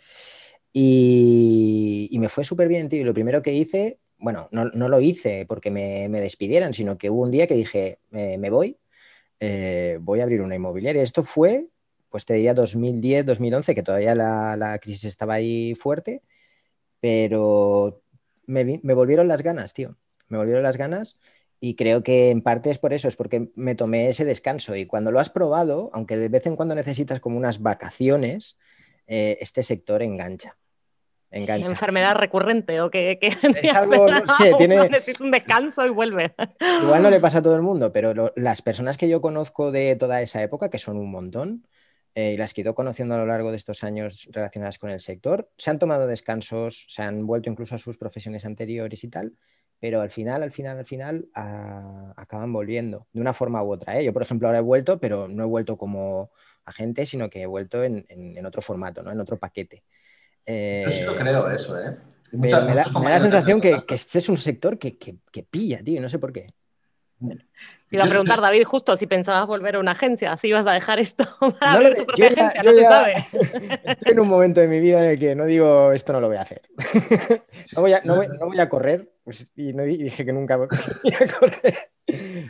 Y, 0.72 2.08
y 2.12 2.20
me 2.20 2.30
fue 2.30 2.44
súper 2.44 2.68
bien, 2.68 2.90
tío. 2.90 3.04
Lo 3.06 3.14
primero 3.14 3.42
que 3.42 3.54
hice 3.54 4.00
bueno, 4.24 4.48
no, 4.51 4.88
lo 4.88 5.01
hice 5.01 5.46
porque 5.46 5.70
me, 5.70 6.08
despidieran, 6.10 6.74
sino 6.74 6.98
que 6.98 7.10
hubo 7.10 7.24
un 7.24 7.32
día 7.32 7.46
que 7.46 7.56
dije, 7.56 8.00
me 8.10 8.50
voy, 8.50 8.77
eh, 9.42 9.98
voy 10.00 10.22
a 10.22 10.24
abrir 10.24 10.42
una 10.42 10.56
inmobiliaria. 10.56 11.03
Esto 11.03 11.24
fue, 11.24 11.68
pues 12.10 12.25
te 12.25 12.36
diría 12.36 12.53
2010, 12.53 13.25
2011, 13.25 13.75
que 13.75 13.84
todavía 13.84 14.15
la, 14.15 14.80
crisis 14.82 15.03
estaba 15.03 15.34
ahí 15.34 15.75
fuerte, 15.75 16.22
pero 17.01 18.01
me, 18.48 18.80
me 18.82 18.94
volvieron 18.94 19.27
las 19.27 19.42
ganas, 19.42 19.74
tío. 19.74 19.98
Me 20.30 20.38
volvieron 20.38 20.63
las 20.63 20.77
ganas 20.77 21.20
y 21.60 21.75
creo 21.75 22.01
que 22.01 22.30
en 22.30 22.42
parte 22.42 22.70
es 22.70 22.80
por 22.80 22.94
eso, 22.94 23.10
es 23.10 23.18
porque 23.18 23.51
me 23.56 23.75
tomé 23.75 24.08
ese 24.08 24.24
descanso. 24.24 24.74
Y 24.77 24.86
cuando 24.86 25.12
lo 25.12 25.20
has 25.20 25.30
probado, 25.30 25.89
aunque 25.94 26.15
de 26.15 26.30
vez 26.30 26.46
en 26.46 26.56
cuando 26.56 26.75
necesitas 26.75 27.20
como 27.20 27.38
unas 27.38 27.62
vacaciones, 27.62 28.58
eh, 29.06 29.38
este 29.42 29.63
sector 29.63 30.01
engancha. 30.01 30.58
Engancha. 31.34 31.68
enfermedad 31.68 32.16
recurrente 32.16 32.80
o 32.82 32.92
que, 32.92 33.18
es 33.20 33.75
algo, 33.75 34.08
no 34.08 34.25
sé, 34.38 34.54
tiene... 34.58 34.88
necesita 34.88 35.24
un 35.24 35.32
descanso 35.32 35.86
y 35.86 35.90
vuelve. 35.90 36.34
Igual 36.84 37.02
no 37.02 37.10
le 37.10 37.20
pasa 37.22 37.40
a 37.40 37.42
todo 37.42 37.56
el 37.56 37.63
mundo, 37.63 37.92
pero 37.92 38.32
las 38.36 38.62
personas 38.62 38.98
que 38.98 39.10
yo 39.10 39.20
conozco 39.20 39.72
de 39.72 39.96
toda 39.96 40.22
esa 40.22 40.44
época, 40.44 40.70
que 40.70 40.78
son 40.78 40.98
un 40.98 41.12
montón, 41.12 41.66
eh, 42.16 42.34
y 42.34 42.38
las 42.38 42.54
que 42.54 42.62
he 42.62 42.63
ido 42.63 42.75
conociendo 42.75 43.16
a 43.16 43.18
lo 43.18 43.25
largo 43.25 43.50
de 43.50 43.56
estos 43.56 43.84
años 43.84 44.30
relacionadas 44.32 44.78
con 44.78 44.92
el 44.92 45.00
sector, 45.00 45.50
se 45.58 45.72
han 45.72 45.80
tomado 45.80 46.06
descansos, 46.06 46.86
se 46.88 47.02
han 47.02 47.25
vuelto 47.25 47.50
incluso 47.50 47.75
a 47.75 47.80
sus 47.80 47.98
profesiones 47.98 48.46
anteriores 48.46 49.04
y 49.04 49.08
tal, 49.08 49.34
pero 49.80 50.00
al 50.00 50.12
final, 50.12 50.44
al 50.44 50.52
final, 50.52 50.78
al 50.78 50.86
final 50.86 51.28
acaban 52.16 52.54
volviendo 52.54 53.08
de 53.12 53.20
una 53.20 53.34
forma 53.34 53.63
u 53.63 53.74
otra. 53.74 54.00
¿eh? 54.00 54.06
Yo, 54.06 54.13
por 54.13 54.22
ejemplo, 54.22 54.48
ahora 54.48 54.60
he 54.60 54.62
vuelto, 54.62 55.00
pero 55.00 55.28
no 55.28 55.44
he 55.44 55.48
vuelto 55.48 55.78
como 55.78 56.32
agente, 56.66 57.06
sino 57.06 57.30
que 57.30 57.42
he 57.42 57.46
vuelto 57.46 57.84
en, 57.84 58.46
otro 58.46 58.62
formato, 58.62 59.02
¿no? 59.04 59.12
en 59.12 59.20
otro 59.20 59.38
paquete. 59.38 59.84
Yo 60.46 60.90
sí 60.90 61.04
lo 61.06 61.14
eh, 61.14 61.18
creo 61.18 61.50
eso, 61.50 61.80
¿eh? 61.80 61.98
me, 62.34 62.50
da, 62.50 62.86
la 62.86 63.20
sensación 63.20 63.62
que, 63.62 63.78
este 63.90 64.18
es 64.18 64.30
un 64.30 64.38
sector 64.38 64.78
que, 64.78 64.98
que, 64.98 65.44
pilla, 65.44 65.82
tío, 65.84 66.02
no 66.02 66.10
sé 66.10 66.20
por 66.20 66.34
qué. 66.34 66.46
Te 67.20 67.96
iba 67.96 68.04
a 68.04 68.08
preguntar, 68.08 68.42
David, 68.42 68.64
justo 68.64 68.98
si 68.98 69.06
pensabas 69.06 69.48
volver 69.48 69.76
a 69.76 69.80
una 69.80 69.92
agencia, 69.92 70.36
si 70.36 70.50
ibas 70.50 70.66
a 70.68 70.74
dejar 70.74 71.00
esto 71.00 71.26
para 71.60 71.80
no 71.80 71.96
tu 71.96 72.06
propia 72.06 72.28
agencia, 72.28 72.64
no 72.64 72.74
se 72.74 72.84
sabe. 72.84 73.14
Estoy 73.86 74.12
en 74.14 74.20
un 74.20 74.28
momento 74.28 74.60
de 74.62 74.68
mi 74.68 74.80
vida 74.80 75.06
en 75.06 75.12
el 75.12 75.20
que 75.20 75.36
no 75.36 75.46
digo 75.46 75.92
esto 75.92 76.12
no 76.12 76.20
lo 76.20 76.28
voy 76.28 76.38
a 76.38 76.42
hacer. 76.42 76.64
no, 77.76 77.82
voy 77.82 77.94
a, 77.94 78.02
no, 78.02 78.16
voy, 78.16 78.60
a, 78.60 78.68
correr, 78.68 79.14
pues, 79.24 79.52
y, 79.56 79.74
no, 79.74 79.84
dije 79.84 80.26
que 80.26 80.34
nunca 80.34 80.58
voy 80.58 80.68
a 80.68 81.40
correr. 81.40 81.78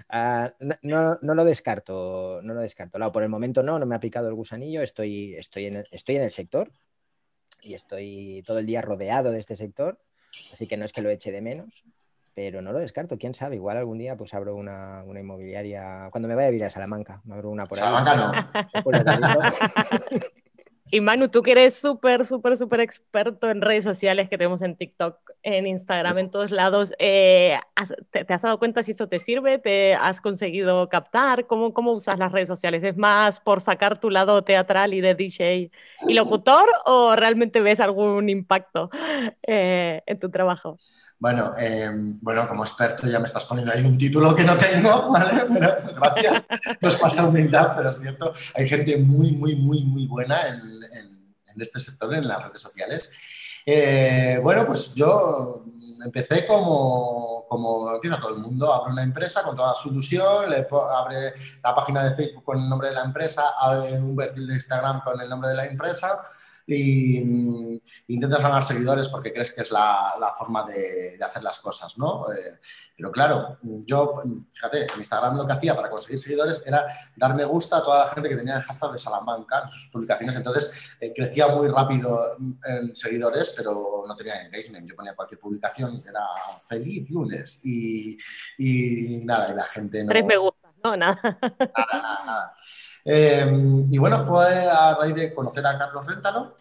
Ah, 0.10 0.54
no, 0.82 1.20
no, 1.22 1.36
lo 1.36 1.46
descarto, 1.46 2.40
no 2.42 2.54
lo 2.54 2.62
descarto. 2.62 2.98
por 3.12 3.22
el 3.22 3.30
momento 3.30 3.62
no, 3.62 3.78
no 3.78 3.86
me 3.86 3.96
ha 3.96 4.00
picado 4.00 4.30
el 4.30 4.34
gusanillo, 4.34 4.82
estoy, 4.82 5.36
estoy, 5.36 5.66
en 5.66 5.76
el, 5.76 5.86
estoy 5.92 6.16
en 6.16 6.24
el 6.24 6.32
sector 6.32 6.70
y 7.64 7.74
estoy 7.74 8.44
todo 8.46 8.60
el 8.60 8.66
día 8.66 8.82
rodeado 8.82 9.32
de 9.32 9.40
este 9.40 9.56
sector, 9.56 10.00
así 10.52 10.68
que 10.68 10.78
no 10.78 10.86
es 10.86 10.94
que 10.94 11.02
lo 11.02 11.10
eche 11.10 11.32
de 11.32 11.42
menos, 11.42 11.86
pero 12.36 12.62
no 12.62 12.72
lo 12.72 12.80
descarto, 12.80 13.18
quién 13.18 13.34
sabe, 13.34 13.56
igual 13.56 13.78
algún 13.78 13.98
día 13.98 14.16
pues 14.16 14.34
abro 14.34 14.56
una, 14.56 15.04
inmobiliaria, 15.08 16.10
cuando 16.12 16.28
me 16.28 16.36
vaya 16.36 16.48
a 16.48 16.52
vivir 16.52 16.66
a 16.66 16.70
Salamanca, 16.70 17.22
me 17.26 17.36
abro 17.36 17.50
una 17.50 17.66
por 17.66 17.78
ahí. 17.78 17.84
Salamanca 17.84 18.16
no. 18.16 18.32
Y 20.94 21.02
Manu, 21.02 21.28
tú 21.28 21.42
que 21.42 21.54
eres 21.54 21.74
súper, 21.74 22.24
súper, 22.24 22.56
súper 22.56 22.80
experto 22.80 23.50
en 23.50 23.62
redes 23.62 23.84
sociales 23.84 24.30
que 24.30 24.38
tenemos 24.38 24.62
en 24.62 24.76
TikTok, 24.76 25.18
en 25.42 25.66
Instagram, 25.66 26.20
en 26.20 26.30
todos 26.30 26.52
lados, 26.52 26.94
eh, 27.00 27.58
te, 28.12 28.32
has 28.32 28.42
dado 28.44 28.60
cuenta 28.60 28.84
si 28.84 28.92
eso 28.92 29.08
te 29.08 29.18
sirve? 29.18 29.58
¿Te 29.58 29.96
has 29.96 30.22
conseguido 30.22 30.88
captar? 30.90 31.48
¿Cómo, 31.48 31.74
¿Cómo 31.74 31.94
usas 31.94 32.20
las 32.20 32.32
redes 32.32 32.48
sociales? 32.48 32.84
¿Es 32.84 32.96
más 32.96 33.40
por 33.40 33.60
sacar 33.60 34.00
tu 34.00 34.12
lado 34.12 34.44
teatral 34.44 34.94
y 34.94 35.02
de 35.02 35.16
DJ 35.16 35.72
y 36.08 36.14
locutor 36.14 36.70
o 36.86 37.16
realmente 37.16 37.60
ves 37.62 37.80
algún 37.80 38.30
impacto 38.30 38.92
eh, 39.48 40.04
en 40.06 40.20
tu 40.20 40.30
trabajo? 40.30 40.78
Bueno, 41.24 41.52
em, 41.58 42.20
bueno, 42.20 42.46
como 42.50 42.66
experto 42.66 43.08
ya 43.08 43.18
me 43.18 43.28
estás 43.28 43.46
poniendo 43.46 43.72
ahí 43.72 43.82
un 43.86 43.98
título 43.98 44.36
que 44.36 44.44
no 44.44 44.58
tengo, 44.58 45.10
¿vale? 45.10 45.46
Pero 45.54 45.78
gracias, 45.96 46.46
no 46.82 46.90
es 46.90 46.98
falsa 46.98 47.26
humildad, 47.26 47.78
pero 47.78 47.92
es 47.92 47.98
cierto, 47.98 48.34
hay 48.54 48.68
gente 48.68 48.98
muy, 48.98 49.32
muy, 49.32 49.56
muy, 49.56 49.86
muy 49.86 50.06
buena 50.06 50.50
en, 50.50 51.62
este 51.62 51.80
sector, 51.80 52.14
en 52.14 52.28
las 52.28 52.44
redes 52.44 52.60
sociales. 52.60 53.10
Eh, 53.66 54.38
bueno, 54.44 54.66
pues 54.66 54.94
yo 54.96 55.64
empecé 56.04 56.46
como, 56.46 57.46
como 57.48 57.96
empieza 57.96 58.20
todo 58.20 58.36
el 58.36 58.42
mundo, 58.42 58.74
abre 58.74 58.92
una 58.92 59.04
empresa 59.04 59.44
con 59.44 59.56
toda 59.56 59.74
su 59.76 59.92
ilusión, 59.92 60.50
le 60.50 60.68
abre 60.94 61.32
la 61.64 61.74
página 61.74 62.04
de 62.04 62.18
Facebook 62.18 62.44
con 62.44 62.60
el 62.60 62.68
nombre 62.68 62.90
de 62.90 62.96
la 62.96 63.06
empresa, 63.06 63.44
abre 63.62 63.98
un 63.98 64.14
perfil 64.14 64.46
de 64.46 64.56
Instagram 64.56 65.02
con 65.06 65.22
el 65.22 65.30
nombre 65.30 65.52
de 65.52 65.56
la 65.56 65.66
empresa, 65.68 66.22
y 66.66 67.20
mm, 67.20 67.82
intentas 68.08 68.42
ganar 68.42 68.64
seguidores 68.64 69.10
porque 69.10 69.34
crees 69.34 69.52
que 69.54 69.62
es 69.62 69.72
la, 69.72 70.16
la 70.20 70.32
forma 70.32 70.64
de, 70.64 71.18
de, 71.18 71.24
hacer 71.24 71.44
las 71.44 71.60
cosas, 71.60 71.98
¿no? 71.98 72.32
Eh, 72.32 72.60
pero 72.96 73.12
claro, 73.12 73.58
yo, 73.62 74.22
fíjate, 74.52 74.84
en 74.84 75.00
Instagram 75.00 75.38
lo 75.38 75.46
que 75.46 75.54
hacía 75.54 75.76
para 75.76 75.90
conseguir 75.90 76.20
seguidores 76.20 76.64
era 76.66 76.86
dar 77.16 77.36
me 77.36 77.44
gusta 77.44 77.78
a 77.78 77.84
toda 77.84 78.06
la 78.06 78.12
gente 78.12 78.30
que 78.30 78.38
tenía 78.38 78.58
el 78.58 78.64
hashtag 78.64 78.92
de 78.92 78.98
Salamanca 78.98 79.62
en 79.62 79.68
sus 79.68 79.90
publicaciones, 79.92 80.36
entonces 80.36 80.96
eh, 81.00 81.12
crecía 81.14 81.48
muy 81.50 81.68
rápido 81.68 82.38
en 82.64 82.96
seguidores, 82.96 83.54
pero 83.56 84.04
no 84.08 84.16
tenía 84.16 84.42
engagement. 84.42 84.88
Yo 84.88 84.96
ponía 84.96 85.16
cualquier 85.16 85.40
publicación, 85.40 86.02
era 86.08 86.26
feliz 86.66 87.10
lunes 87.10 87.62
y, 87.64 88.18
y 88.58 89.18
nada, 89.26 89.52
y 89.52 89.56
la 89.56 89.64
gente 89.64 90.04
no... 90.04 90.10
Tres 90.10 90.26
me 90.26 90.38
gusta, 90.38 90.74
no, 90.84 90.96
nada. 90.98 91.20
Nada, 91.22 92.24
nada, 92.26 92.56
Em, 93.06 93.86
y 93.90 93.98
bueno, 93.98 94.24
fue 94.24 94.48
a 94.70 94.96
raíz 94.96 95.16
de 95.16 95.34
conocer 95.34 95.66
a 95.66 95.78
Carlos 95.78 96.06
Réntalo 96.06 96.56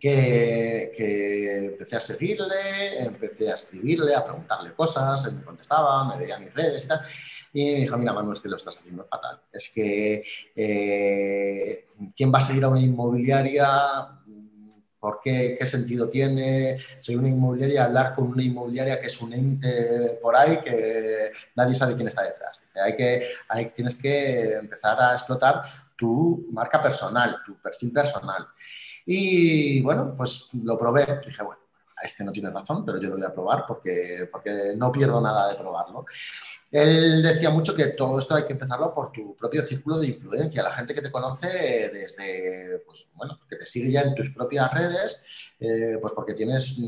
que, 0.00 1.66
empecé 1.66 1.96
a 1.96 2.00
seguirle, 2.00 3.02
empecé 3.02 3.50
a 3.50 3.54
escribirle, 3.54 4.14
a 4.14 4.24
preguntarle 4.24 4.72
cosas, 4.72 5.24
él 5.26 5.34
me 5.34 5.44
contestaba, 5.44 6.04
me 6.08 6.18
veía 6.18 6.38
mis 6.38 6.52
redes 6.52 6.84
y 6.84 6.88
tal. 6.88 7.00
Y 7.52 7.64
me 7.72 7.80
dijo, 7.80 7.98
mira, 7.98 8.12
Manuel, 8.12 8.32
es 8.32 8.40
que 8.40 8.48
lo 8.48 8.56
estás 8.56 8.78
haciendo 8.78 9.04
fatal. 9.04 9.40
Es 9.52 9.70
que, 9.74 10.22
eh, 10.56 11.86
¿quién 12.16 12.32
va 12.32 12.38
a 12.38 12.42
seguir 12.42 12.64
a 12.64 12.68
una 12.68 12.80
inmobiliaria 12.80 14.21
¿Por 15.02 15.18
qué? 15.20 15.56
¿Qué 15.58 15.66
sentido 15.66 16.08
tiene? 16.08 16.78
Soy 17.00 17.16
una 17.16 17.28
inmobiliaria, 17.28 17.86
hablar 17.86 18.14
con 18.14 18.28
una 18.28 18.40
inmobiliaria 18.40 19.00
que 19.00 19.08
es 19.08 19.20
un 19.20 19.32
ente 19.32 20.20
por 20.22 20.36
ahí 20.36 20.58
que 20.58 21.28
nadie 21.56 21.74
sabe 21.74 21.96
quién 21.96 22.06
está 22.06 22.22
detrás. 22.22 22.68
Hay 22.76 22.94
que, 22.94 23.26
tienes 23.74 23.96
que 23.96 24.52
empezar 24.52 25.02
a 25.02 25.14
explotar 25.14 25.60
tu 25.96 26.46
marca 26.52 26.80
personal, 26.80 27.42
tu 27.44 27.56
perfil 27.56 27.90
personal. 27.90 28.46
Y 29.04 29.82
bueno, 29.82 30.14
pues 30.16 30.50
lo 30.62 30.78
probé. 30.78 31.18
Dije, 31.26 31.42
bueno, 31.42 31.62
este 32.00 32.22
no 32.22 32.30
tiene 32.30 32.50
razón, 32.50 32.84
pero 32.86 33.00
yo 33.00 33.08
lo 33.08 33.16
voy 33.16 33.24
a 33.24 33.32
probar 33.32 33.64
porque, 33.66 34.28
porque 34.30 34.74
no 34.76 34.92
pierdo 34.92 35.20
nada 35.20 35.48
de 35.48 35.56
probarlo. 35.56 36.04
Él 36.72 37.22
decía 37.22 37.50
mucho 37.50 37.74
que 37.74 37.88
todo 37.88 38.18
esto 38.18 38.34
hay 38.34 38.46
que 38.46 38.54
empezarlo 38.54 38.94
por 38.94 39.12
tu 39.12 39.36
propio 39.36 39.64
círculo 39.66 39.98
de 39.98 40.06
influencia, 40.06 40.62
la 40.62 40.72
gente 40.72 40.94
que 40.94 41.02
te 41.02 41.12
conoce 41.12 41.90
desde, 41.92 42.82
pues 42.86 43.10
bueno, 43.14 43.38
que 43.46 43.56
te 43.56 43.66
sigue 43.66 43.92
ya 43.92 44.00
en 44.00 44.14
tus 44.14 44.30
propias 44.30 44.72
redes, 44.72 45.20
eh, 45.60 45.98
pues 46.00 46.14
porque 46.14 46.32
tienes 46.32 46.78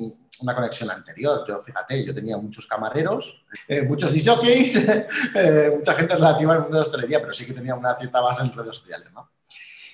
una 0.40 0.54
conexión 0.54 0.90
anterior. 0.90 1.44
Yo, 1.46 1.60
fíjate, 1.60 2.02
yo 2.02 2.14
tenía 2.14 2.38
muchos 2.38 2.66
camareros, 2.66 3.44
eh, 3.68 3.82
muchos 3.82 4.10
disjockeys, 4.10 4.76
eh, 5.34 5.72
mucha 5.76 5.92
gente 5.92 6.14
relativa 6.14 6.54
al 6.54 6.60
mundo 6.60 6.76
de 6.76 6.80
la 6.80 6.86
hostelería, 6.86 7.20
pero 7.20 7.34
sí 7.34 7.44
que 7.44 7.52
tenía 7.52 7.74
una 7.74 7.94
cierta 7.94 8.22
base 8.22 8.42
en 8.42 8.54
redes 8.54 8.76
sociales, 8.76 9.08
¿no? 9.12 9.32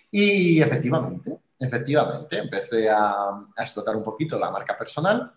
Y 0.09 0.63
efectivamente, 0.63 1.37
efectivamente, 1.59 2.39
empecé 2.39 2.89
a, 2.89 3.31
a 3.57 3.63
explotar 3.63 3.97
un 3.97 4.05
poquito 4.05 4.39
la 4.39 4.53
marca 4.53 4.79
personal, 4.79 5.33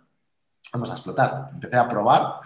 vamos 0.72 0.92
a 0.92 0.94
explotar, 0.94 1.50
empecé 1.54 1.76
a 1.76 1.88
probar 1.88 2.40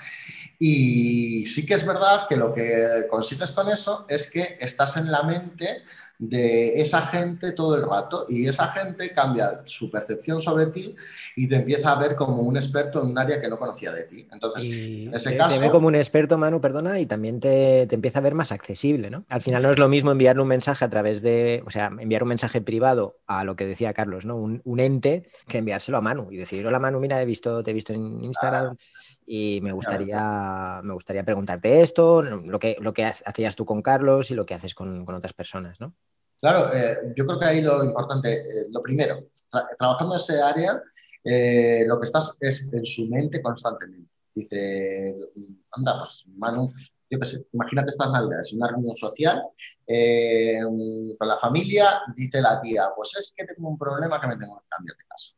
y 0.60 1.46
sí 1.46 1.66
que 1.66 1.76
es 1.76 1.86
verdad 1.86 2.28
que 2.28 2.36
lo 2.36 2.52
que 2.52 3.06
consigues 3.10 3.52
con 3.52 3.70
eso 3.70 4.06
es 4.10 4.32
que 4.32 4.56
estás 4.60 4.98
en 4.98 5.12
la 5.12 5.24
mente 5.24 5.84
de 6.20 6.82
esa 6.82 7.02
gente 7.02 7.52
todo 7.52 7.76
el 7.76 7.88
rato 7.88 8.26
y 8.28 8.48
esa 8.48 8.68
gente 8.70 9.12
cambia 9.14 9.62
su 9.66 9.92
percepción 9.92 10.42
sobre 10.42 10.68
ti 10.68 10.96
y 11.36 11.48
te 11.48 11.58
empieza 11.58 11.92
a 11.92 12.00
ver 12.00 12.16
como 12.16 12.42
un 12.42 12.56
experto 12.56 13.04
en 13.04 13.10
un 13.10 13.18
área 13.20 13.40
que 13.40 13.48
no 13.48 13.60
conocía 13.60 13.92
de 13.92 14.04
ti. 14.04 14.28
Entonces, 14.32 14.64
en 14.66 15.14
ese 15.14 15.38
caso... 15.38 15.60
Te 15.60 15.64
ve 15.64 15.70
como 15.70 15.88
un 15.88 15.96
experto, 15.96 16.38
Manu, 16.38 16.60
perdona, 16.60 17.00
y 17.00 17.06
también 17.06 17.40
te, 17.40 17.84
empieza 17.84 18.18
a 18.18 18.24
ver 18.24 18.34
más 18.34 18.52
accesible, 18.52 19.12
¿no? 19.12 19.26
Al 19.30 19.42
final 19.42 19.62
no 19.62 19.72
es 19.72 19.78
lo 19.78 19.90
mismo 19.90 20.12
enviar 20.12 20.40
un 20.40 20.48
mensaje 20.48 20.84
a 20.86 20.90
través 20.90 21.22
de, 21.22 21.62
o 21.68 21.70
sea, 21.70 21.92
enviar 22.00 22.24
un 22.24 22.30
mensaje 22.30 22.62
privado 22.62 23.20
a 23.28 23.44
lo 23.44 23.56
que 23.56 23.68
decía 23.68 23.94
Carlos, 23.94 24.26
¿no? 24.26 24.38
Un, 24.38 24.80
ente 24.80 25.28
que 25.48 25.58
enviárselo 25.60 25.98
a 25.98 26.02
Manu 26.02 26.32
y 26.32 26.38
decir, 26.38 26.66
hola 26.66 26.80
Manu, 26.80 27.00
mira, 27.00 27.22
he 27.22 27.26
visto, 27.26 27.64
te 27.64 27.72
he 27.72 27.74
visto 27.74 27.94
en 27.94 28.24
Instagram 28.24 28.78
y 29.30 29.60
me 29.62 29.74
gustaría, 29.74 30.80
me 30.84 30.94
gustaría 30.94 31.24
preguntarte 31.24 31.82
esto, 31.82 32.22
lo 32.22 32.58
que, 32.60 32.78
lo 32.80 32.94
que 32.94 33.04
hacías 33.04 33.58
tú 33.58 33.66
con 33.66 33.82
Carlos 33.82 34.32
y 34.32 34.36
lo 34.36 34.46
que 34.46 34.54
haces 34.54 34.74
con, 34.74 35.06
con 35.06 35.16
otras 35.16 35.34
personas, 35.34 35.80
¿no? 35.82 35.94
Claro, 36.40 36.72
eh, 36.74 37.14
yo 37.16 37.26
creo 37.26 37.40
que 37.40 37.46
ahí 37.46 37.62
lo 37.62 37.84
importante, 37.84 38.32
eh, 38.34 38.68
lo 38.70 38.82
primero, 38.82 39.28
trabajando 39.78 40.16
en 40.16 40.22
ese 40.22 40.42
área, 40.42 40.82
eh, 41.24 41.84
lo 41.86 42.00
que 42.00 42.06
estás 42.06 42.38
es 42.40 42.70
en 42.72 42.86
su 42.86 43.08
mente 43.08 43.42
constantemente. 43.42 44.10
Dice, 44.34 45.16
anda, 45.72 45.98
pues 45.98 46.26
Manu, 46.38 46.72
yo 47.10 47.18
imagínate 47.54 47.90
estas 47.90 48.12
navidades, 48.12 48.54
una 48.54 48.68
reunión 48.68 48.94
social 48.94 49.42
con 51.18 51.28
la 51.28 51.38
familia, 51.38 52.02
dice 52.16 52.40
la 52.40 52.62
tía, 52.62 52.90
pues 52.96 53.16
es 53.18 53.34
que 53.36 53.46
tengo 53.46 53.70
un 53.70 53.78
problema 53.78 54.22
que 54.22 54.28
me 54.28 54.38
tengo 54.38 54.60
que 54.60 54.68
cambiar 54.68 54.96
de 54.96 55.04
casa. 55.06 55.37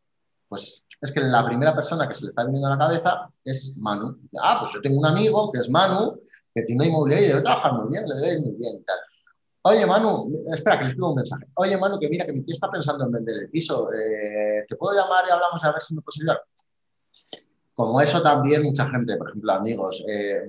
Pues 0.49 0.85
es 0.99 1.11
que 1.11 1.21
la 1.21 1.45
primera 1.45 1.75
persona 1.75 2.07
que 2.07 2.13
se 2.13 2.25
le 2.25 2.29
está 2.29 2.43
viniendo 2.43 2.67
a 2.67 2.71
la 2.71 2.77
cabeza 2.77 3.29
es 3.43 3.77
Manu. 3.79 4.19
Ah, 4.41 4.57
pues 4.59 4.73
yo 4.73 4.81
tengo 4.81 4.97
un 4.97 5.05
amigo 5.05 5.51
que 5.51 5.59
es 5.59 5.69
Manu, 5.69 6.19
que 6.53 6.63
tiene 6.63 6.87
inmobiliaria 6.87 7.25
y 7.25 7.29
debe 7.29 7.41
trabajar 7.41 7.73
muy 7.73 7.89
bien, 7.89 8.07
le 8.07 8.15
debe 8.15 8.33
ir 8.33 8.41
muy 8.41 8.55
bien 8.57 8.77
y 8.77 8.83
tal. 8.83 8.97
Oye, 9.61 9.85
Manu, 9.85 10.31
espera, 10.51 10.77
que 10.77 10.85
le 10.85 10.89
escribo 10.89 11.09
un 11.09 11.15
mensaje. 11.15 11.45
Oye, 11.55 11.77
Manu, 11.77 11.99
que 11.99 12.09
mira, 12.09 12.25
que 12.25 12.33
mi 12.33 12.41
tío 12.41 12.53
está 12.53 12.69
pensando 12.71 13.05
en 13.05 13.11
vender 13.11 13.35
el 13.35 13.49
piso. 13.49 13.89
Eh, 13.93 14.65
¿Te 14.67 14.75
puedo 14.75 14.97
llamar 14.97 15.25
y 15.27 15.31
hablamos 15.31 15.63
a 15.63 15.71
ver 15.71 15.81
si 15.81 15.95
me 15.95 16.01
puedes 16.01 16.19
ayudar? 16.19 16.41
Como 17.73 18.01
eso 18.01 18.21
también 18.21 18.63
mucha 18.63 18.85
gente, 18.89 19.17
por 19.17 19.29
ejemplo, 19.29 19.51
amigos. 19.53 20.03
Eh, 20.07 20.41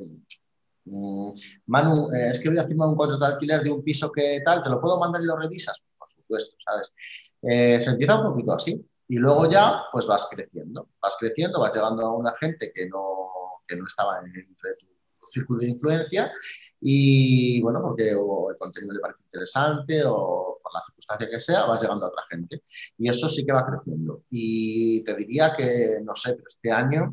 mm, 0.85 1.31
Manu, 1.67 2.11
eh, 2.13 2.31
es 2.31 2.41
que 2.41 2.49
voy 2.49 2.59
a 2.59 2.67
firmar 2.67 2.89
un 2.89 2.97
contrato 2.97 3.27
de 3.27 3.33
alquiler 3.33 3.63
de 3.63 3.71
un 3.71 3.83
piso 3.83 4.11
que 4.11 4.41
tal, 4.45 4.63
¿te 4.63 4.71
lo 4.71 4.81
puedo 4.81 4.99
mandar 4.99 5.23
y 5.23 5.27
lo 5.27 5.37
revisas? 5.37 5.83
Por 5.99 6.09
supuesto, 6.09 6.57
¿sabes? 6.65 6.95
se 7.43 7.91
empieza 7.91 8.21
un 8.21 8.33
poquito 8.33 8.53
así. 8.53 8.90
Y 9.11 9.17
luego 9.19 9.51
ya, 9.51 9.83
pues 9.91 10.07
vas 10.07 10.29
creciendo. 10.31 10.91
Vas 11.03 11.17
creciendo, 11.19 11.59
vas 11.59 11.75
llegando 11.75 12.07
a 12.07 12.15
una 12.15 12.33
gente 12.35 12.71
que 12.73 12.89
no, 12.89 13.65
que 13.67 13.75
no 13.75 13.85
estaba 13.85 14.21
entre 14.21 14.45
tu 14.45 14.87
círculo 15.29 15.59
de 15.59 15.69
influencia 15.69 16.33
y 16.81 17.61
bueno, 17.61 17.83
porque 17.83 18.15
o 18.15 18.53
el 18.53 18.57
contenido 18.57 18.95
le 18.95 19.01
parece 19.01 19.25
interesante 19.25 20.03
o 20.07 20.61
por 20.63 20.73
la 20.73 20.81
circunstancia 20.81 21.29
que 21.29 21.41
sea, 21.41 21.67
vas 21.67 21.83
llegando 21.83 22.07
a 22.07 22.11
otra 22.11 22.23
gente. 22.31 22.63
Y 22.99 23.09
eso 23.09 23.29
sí 23.29 23.45
que 23.45 23.53
va 23.53 23.67
creciendo. 23.67 24.23
Y 24.31 25.03
te 25.03 25.17
diría 25.17 25.55
que, 25.57 25.99
no 26.05 26.15
sé, 26.15 26.35
pero 26.35 26.45
este 26.47 26.71
año, 26.71 27.13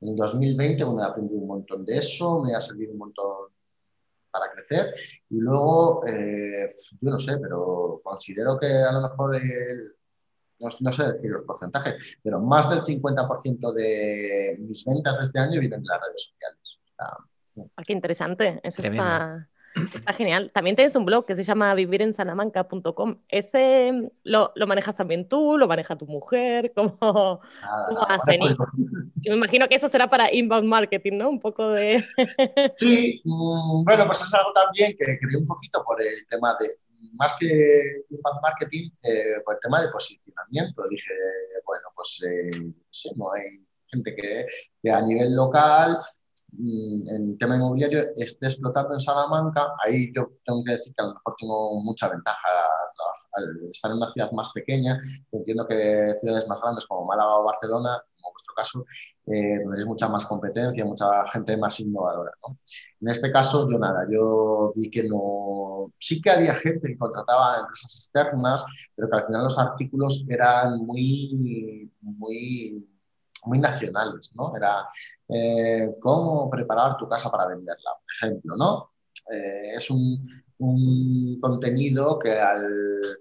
en 0.00 0.16
2020, 0.16 0.82
bueno, 0.82 1.02
he 1.02 1.10
aprendido 1.10 1.40
un 1.40 1.46
montón 1.46 1.84
de 1.84 1.98
eso, 1.98 2.40
me 2.40 2.56
ha 2.56 2.60
servido 2.60 2.90
un 2.90 2.98
montón 2.98 3.52
para 4.32 4.50
crecer. 4.50 4.92
Y 5.28 5.38
luego, 5.38 6.04
eh, 6.08 6.68
yo 7.00 7.10
no 7.10 7.20
sé, 7.20 7.38
pero 7.38 8.00
considero 8.02 8.58
que 8.58 8.66
a 8.66 8.90
lo 8.90 9.02
mejor 9.02 9.36
el, 9.36 9.94
no, 10.60 10.92
sé 10.92 11.12
decir 11.12 11.30
los 11.30 11.44
porcentajes, 11.44 12.18
pero 12.22 12.40
más 12.40 12.68
del 12.68 12.80
50% 12.80 13.72
de 13.72 14.56
mis 14.60 14.84
ventas 14.84 15.18
de 15.18 15.24
este 15.24 15.38
año 15.38 15.60
vienen 15.60 15.82
de 15.82 15.88
las 15.88 16.00
redes 16.00 16.30
sociales. 16.30 16.80
Ah, 16.98 17.82
qué 17.84 17.92
interesante, 17.92 18.60
eso 18.62 18.82
está, 18.82 19.48
está, 19.94 20.12
genial. 20.12 20.50
También 20.52 20.76
tienes 20.76 20.94
un 20.96 21.04
blog 21.04 21.24
que 21.24 21.34
se 21.34 21.44
llama 21.44 21.74
vivirensalamanca.com. 21.74 23.18
¿Ese 23.28 24.10
lo, 24.22 24.52
lo, 24.54 24.66
manejas 24.66 24.96
también 24.96 25.28
tú? 25.28 25.56
¿Lo 25.56 25.66
maneja 25.66 25.96
tu 25.96 26.06
mujer? 26.06 26.72
¿Cómo, 26.76 26.98
¿cómo 26.98 27.40
hacen? 28.08 28.40
me 29.28 29.36
imagino 29.36 29.66
que 29.68 29.76
eso 29.76 29.88
será 29.88 30.08
para 30.10 30.32
inbound 30.32 30.68
marketing, 30.68 31.18
¿no? 31.18 31.30
Un 31.30 31.40
poco 31.40 31.70
de... 31.70 32.04
sí, 32.74 33.20
mm, 33.24 33.84
bueno, 33.84 34.04
pues 34.06 34.20
es 34.20 34.34
algo 34.34 34.52
también 34.52 34.92
que 34.98 35.18
creé 35.18 35.36
un 35.38 35.46
poquito 35.46 35.82
por 35.84 36.00
el 36.02 36.26
tema 36.28 36.56
de, 36.60 36.68
más 37.12 37.36
que 37.38 38.04
inbound 38.08 38.40
marketing, 38.42 38.90
eh, 39.02 39.40
por 39.44 39.54
el 39.54 39.60
tema 39.60 39.80
de 39.82 39.88
posicionamiento. 39.88 40.82
Dije, 40.88 41.14
bueno, 41.66 41.88
pues 41.94 42.22
eh, 42.26 42.72
no 43.16 43.32
hay 43.32 43.66
gente 43.86 44.14
que, 44.14 44.46
que 44.82 44.90
a 44.90 45.00
nivel 45.00 45.34
local 45.34 45.98
Mm, 46.52 47.08
en 47.08 47.38
tema 47.38 47.56
inmobiliario 47.56 48.10
esté 48.16 48.46
explotando 48.46 48.94
en 48.94 49.00
Salamanca, 49.00 49.72
ahí 49.84 50.12
yo 50.14 50.32
tengo 50.44 50.64
que 50.64 50.72
decir 50.72 50.92
que 50.94 51.02
a 51.02 51.06
lo 51.06 51.14
mejor 51.14 51.34
tengo 51.38 51.80
mucha 51.80 52.08
ventaja 52.08 52.48
al 53.32 53.70
estar 53.70 53.90
en 53.92 53.98
una 53.98 54.10
ciudad 54.10 54.32
más 54.32 54.50
pequeña. 54.52 55.00
Entiendo 55.30 55.66
que 55.66 56.12
ciudades 56.20 56.48
más 56.48 56.60
grandes 56.60 56.86
como 56.86 57.06
Málaga 57.06 57.36
o 57.36 57.44
Barcelona, 57.44 58.02
como 58.20 58.32
vuestro 58.32 58.54
caso, 58.54 58.84
eh, 59.26 59.60
mucha 59.86 60.08
más 60.08 60.26
competencia, 60.26 60.84
mucha 60.84 61.26
gente 61.28 61.56
más 61.56 61.80
innovadora. 61.80 62.32
En 63.00 63.08
este 63.08 63.30
caso, 63.30 63.68
yo 63.70 63.78
nada, 63.78 64.06
yo 64.10 64.72
vi 64.76 64.90
que 64.90 65.04
no. 65.04 65.92
Sí 65.98 66.20
que 66.20 66.30
había 66.30 66.54
gente 66.54 66.88
que 66.88 66.98
contrataba 66.98 67.60
empresas 67.60 67.94
externas, 67.94 68.64
pero 68.94 69.08
que 69.08 69.16
al 69.16 69.24
final 69.24 69.44
los 69.44 69.58
artículos 69.58 70.24
eran 70.28 70.78
muy, 70.84 71.90
muy 72.00 72.86
muy 73.46 73.58
nacionales, 73.58 74.30
¿no? 74.34 74.56
Era 74.56 74.86
eh, 75.28 75.94
cómo 76.00 76.50
preparar 76.50 76.96
tu 76.96 77.08
casa 77.08 77.30
para 77.30 77.46
venderla, 77.46 77.90
por 78.00 78.28
ejemplo, 78.28 78.56
¿no? 78.56 78.90
Eh, 79.32 79.74
es 79.76 79.90
un, 79.90 80.26
contenido 81.40 82.18
que, 82.18 82.32
al, 82.32 82.62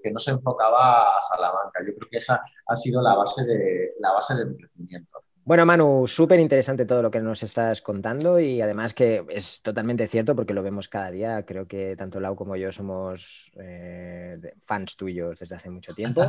que 0.04 0.12
no 0.12 0.20
se 0.20 0.32
enfocaba 0.32 1.18
a 1.18 1.22
Salamanca. 1.22 1.80
Yo 1.86 1.96
creo 1.96 2.10
que 2.10 2.18
esa 2.18 2.42
ha 2.68 2.76
sido 2.76 3.02
la 3.02 3.16
base 3.16 3.46
de, 3.46 3.94
la 4.00 4.12
base 4.12 4.36
de 4.36 4.46
mi 4.46 4.58
crecimiento. 4.58 5.24
Bueno, 5.46 5.66
Manu, 5.66 6.06
súper 6.06 6.40
interesante 6.40 6.86
todo 6.86 7.02
lo 7.02 7.10
que 7.10 7.22
nos 7.22 7.42
estás 7.42 7.82
contando 7.82 8.40
y 8.40 8.62
además 8.62 8.94
que 8.94 9.26
es 9.30 9.62
totalmente 9.64 10.08
cierto 10.08 10.36
porque 10.36 10.54
lo 10.54 10.62
vemos 10.62 10.88
cada 10.88 11.10
día. 11.10 11.44
Creo 11.44 11.68
que 11.68 11.96
tanto 11.96 12.20
Lau 12.20 12.36
como 12.36 12.56
yo 12.56 12.72
somos 12.72 13.52
eh, 13.56 14.38
fans 14.62 14.96
tuyos 14.96 15.40
desde 15.40 15.56
hace 15.56 15.72
mucho 15.72 15.94
tiempo. 15.94 16.22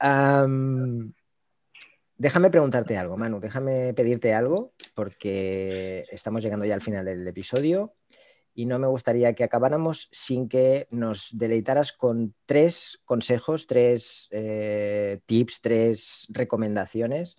Déjame 2.18 2.48
preguntarte 2.48 2.96
algo, 2.96 3.18
Manu, 3.18 3.40
déjame 3.40 3.92
pedirte 3.92 4.32
algo, 4.32 4.72
porque 4.94 6.06
estamos 6.10 6.42
llegando 6.42 6.64
ya 6.64 6.72
al 6.72 6.80
final 6.80 7.04
del 7.04 7.28
episodio 7.28 7.92
y 8.56 8.64
no 8.64 8.78
me 8.78 8.86
gustaría 8.86 9.34
que 9.34 9.44
acabáramos 9.44 10.08
sin 10.10 10.48
que 10.48 10.88
nos 10.90 11.28
deleitaras 11.32 11.92
con 11.92 12.34
tres 12.46 12.98
consejos, 13.04 13.66
tres 13.66 14.28
eh, 14.30 15.20
tips, 15.26 15.60
tres 15.60 16.26
recomendaciones 16.30 17.36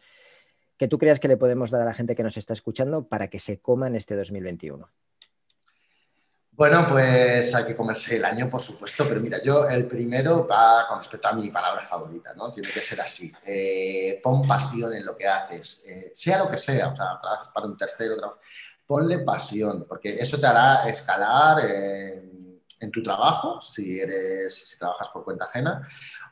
que 0.77 0.88
tú 0.88 0.99
creas 0.99 1.19
que 1.19 1.27
le 1.27 1.36
podemos 1.36 1.71
dar 1.71 1.82
a 1.82 1.86
la 1.86 1.95
gente 1.95 2.15
que 2.15 2.21
nos 2.21 2.38
está 2.38 2.53
escuchando 2.53 3.08
para 3.08 3.30
que 3.30 3.39
se 3.39 3.60
coman 3.60 3.95
este 3.95 4.15
2021. 4.15 4.88
Bueno, 6.51 6.86
pues 6.88 7.53
hay 7.53 7.65
que 7.65 7.75
comerse 7.75 8.17
el 8.17 8.25
año, 8.25 8.49
por 8.49 8.62
supuesto, 8.62 9.08
pero 9.08 9.19
mira, 9.19 9.39
yo 9.41 9.67
el 9.69 9.88
primero 9.88 10.47
va 10.47 10.86
con 10.88 10.97
respecto 10.97 11.27
a 11.27 11.34
mi 11.34 11.49
palabra 11.49 11.84
favorita, 11.86 12.34
¿no? 12.36 12.51
Tiene 12.51 12.71
que 12.71 12.82
ser 12.82 12.99
así. 13.01 13.32
Eh, 13.45 14.19
pon 14.23 14.47
pasión 14.47 14.93
en 14.93 15.06
lo 15.06 15.15
que 15.15 15.27
haces, 15.27 15.84
eh, 15.86 16.12
sea 16.13 16.39
lo 16.39 16.49
que 16.49 16.58
sea, 16.58 16.89
o 16.89 16.95
sea, 16.95 17.19
trabajas 17.21 17.49
para 17.49 17.67
un 17.67 17.77
tercero, 17.77 18.39
ponle 18.88 19.19
pasión, 19.19 19.86
porque 19.88 20.15
eso 20.15 20.39
te 20.39 20.47
hará 20.47 20.88
escalar 20.89 21.60
en, 21.65 22.91
tu 22.91 23.04
trabajo, 23.04 23.60
si, 23.60 24.00
eres, 24.00 24.56
si 24.56 24.78
trabajas 24.78 25.10
por 25.10 25.23
cuenta 25.23 25.45
ajena, 25.45 25.86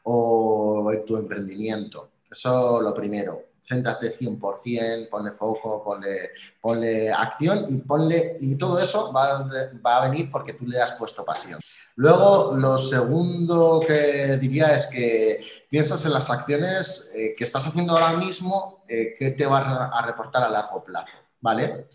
o 0.03 0.89
en 0.91 1.05
tu 1.05 1.17
emprendimiento. 1.17 2.11
Eso 2.31 2.81
lo 2.81 2.93
primero 2.93 3.55
céntrate 3.65 4.13
100%, 4.13 5.09
ponle 5.09 5.31
foco, 5.31 5.83
ponle, 5.83 6.31
ponle 6.61 7.11
acción 7.11 7.65
y, 7.67 7.77
ponle, 7.77 8.35
y 8.39 8.55
todo 8.55 8.79
eso 8.79 9.11
va, 9.11 9.47
a 9.83 10.07
venir 10.07 10.29
porque 10.29 10.53
tú 10.53 10.67
le 10.67 10.79
has 10.79 10.93
puesto 10.93 11.25
pasión. 11.25 11.59
Luego, 11.95 12.55
lo 12.55 12.77
segundo 12.77 13.81
que 13.85 14.37
diría 14.37 14.75
es 14.75 14.87
que 14.87 15.43
piensas 15.69 16.05
en 16.05 16.13
las 16.13 16.29
acciones 16.29 17.11
eh, 17.15 17.33
que 17.35 17.43
estás 17.43 17.65
haciendo 17.65 17.93
ahora 17.93 18.13
mismo, 18.17 18.83
eh, 18.87 19.15
que 19.17 19.31
te 19.31 19.45
van 19.45 19.65
a 19.65 20.05
reportar 20.05 20.43
a 20.43 20.49
largo 20.49 20.83
plazo, 20.83 21.17
¿vale? 21.39 21.87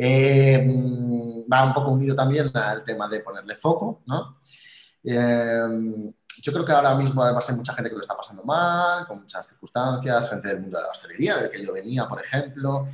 Eh, 0.00 0.64
va 1.52 1.64
un 1.64 1.74
poco 1.74 1.90
unido 1.90 2.14
también 2.14 2.56
al 2.56 2.84
tema 2.84 3.08
de 3.08 3.20
ponerle 3.20 3.54
foco, 3.54 4.02
¿no? 4.06 4.32
yo 6.40 6.52
creo 6.52 6.64
que 6.64 6.72
ahora 6.72 6.94
mismo 6.94 7.22
además 7.22 7.48
hay 7.50 7.56
mucha 7.56 7.72
gente 7.72 7.90
que 7.90 7.96
lo 7.96 8.00
está 8.00 8.16
pasando 8.16 8.44
mal, 8.44 9.06
con 9.06 9.20
muchas 9.20 9.46
circunstancias, 9.48 10.30
gente 10.30 10.48
del 10.48 10.60
mundo 10.60 10.76
de 10.78 10.84
la 10.84 10.90
hostelería, 10.90 11.36
del 11.36 11.50
que 11.50 11.64
yo 11.64 11.72
venía, 11.72 12.06
por 12.06 12.20
ejemplo. 12.20 12.86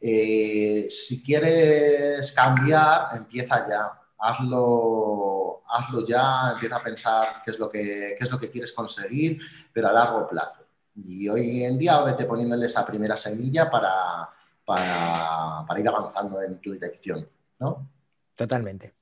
Eh, 0.00 0.86
si 0.88 1.22
quieres 1.22 2.32
cambiar, 2.32 3.16
empieza 3.16 3.68
ya, 3.68 3.92
hazlo, 4.18 5.62
hazlo 5.68 6.06
ya, 6.06 6.52
empieza 6.52 6.76
a 6.76 6.82
pensar 6.82 7.42
qué 7.44 7.50
es, 7.50 7.58
lo 7.58 7.68
que, 7.68 8.14
qué 8.16 8.24
es 8.24 8.30
lo 8.30 8.38
que 8.38 8.50
quieres 8.50 8.72
conseguir, 8.72 9.40
pero 9.72 9.88
a 9.88 9.92
largo 9.92 10.26
plazo. 10.26 10.60
Y 10.94 11.28
hoy 11.28 11.64
en 11.64 11.78
día 11.78 12.02
vete 12.02 12.26
poniéndole 12.26 12.66
esa 12.66 12.84
primera 12.84 13.16
semilla 13.16 13.70
para, 13.70 14.28
para, 14.64 15.64
para 15.66 15.80
ir 15.80 15.88
avanzando 15.88 16.42
en 16.42 16.60
tu 16.60 16.72
dirección, 16.72 17.28
¿no? 17.58 17.88
Totalmente. 18.34 18.94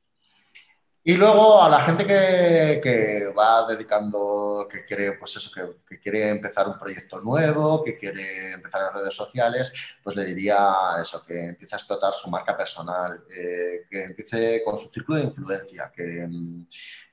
Y 1.02 1.14
luego 1.14 1.62
a 1.62 1.68
la 1.70 1.80
gente 1.80 2.06
que, 2.06 3.32
va 3.36 3.66
dedicando, 3.66 4.68
que 4.70 4.84
quiere, 4.84 5.14
pues 5.14 5.34
eso, 5.36 5.50
que, 5.88 5.98
quiere 5.98 6.28
empezar 6.28 6.68
un 6.68 6.78
proyecto 6.78 7.20
nuevo, 7.22 7.82
que 7.82 7.96
quiere 7.96 8.52
empezar 8.52 8.82
en 8.82 8.98
redes 8.98 9.14
sociales, 9.14 9.72
pues 10.02 10.14
le 10.14 10.26
diría 10.26 10.74
eso, 11.00 11.24
que 11.24 11.46
empiece 11.46 11.74
a 11.74 11.78
explotar 11.78 12.12
su 12.12 12.28
marca 12.28 12.54
personal, 12.54 13.24
eh, 13.34 13.86
que 13.90 14.02
empiece 14.02 14.62
con 14.62 14.76
su 14.76 14.90
círculo 14.90 15.16
de 15.18 15.24
influencia, 15.24 15.90
que, 15.90 16.28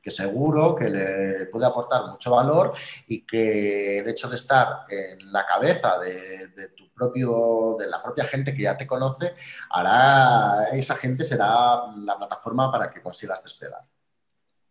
que, 0.01 0.11
seguro 0.11 0.75
que 0.75 0.89
le 0.89 1.45
puede 1.47 1.65
aportar 1.65 2.05
mucho 2.05 2.31
valor 2.31 2.73
y 3.07 3.25
que 3.25 3.99
el 3.99 4.09
hecho 4.09 4.29
de 4.29 4.35
estar 4.35 4.83
en 4.89 5.31
la 5.31 5.45
cabeza 5.45 5.97
de, 5.99 6.47
de 6.47 6.69
tu 6.69 6.89
propio, 6.93 7.75
de 7.79 7.87
la 7.87 8.01
propia 8.01 8.25
gente 8.25 8.53
que 8.53 8.63
ya 8.63 8.77
te 8.77 8.87
conoce, 8.87 9.35
hará, 9.69 10.69
esa 10.73 10.95
gente 10.95 11.23
será 11.23 11.87
la 11.97 12.17
plataforma 12.17 12.71
para 12.71 12.89
que 12.89 13.01
consigas 13.01 13.43
despegar. 13.43 13.81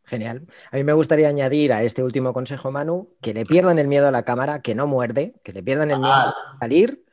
Genial. 0.07 0.47
A 0.71 0.77
mí 0.77 0.85
me 0.85 0.93
gustaría 0.93 1.29
añadir 1.29 1.73
a 1.73 1.83
este 1.83 2.03
último 2.03 2.33
consejo, 2.33 2.71
Manu, 2.71 3.17
que 3.21 3.35
le 3.35 3.45
pierdan 3.45 3.79
el 3.81 3.89
miedo 3.89 4.07
a 4.07 4.13
la 4.13 4.23
cámara, 4.25 4.63
que 4.63 4.75
no 4.75 4.87
muerde, 4.87 5.35
que 5.43 5.53
le 5.53 5.65
pierdan 5.65 5.91
el 5.91 5.99
miedo 5.99 6.13
a 6.13 6.57
salir 6.61 7.05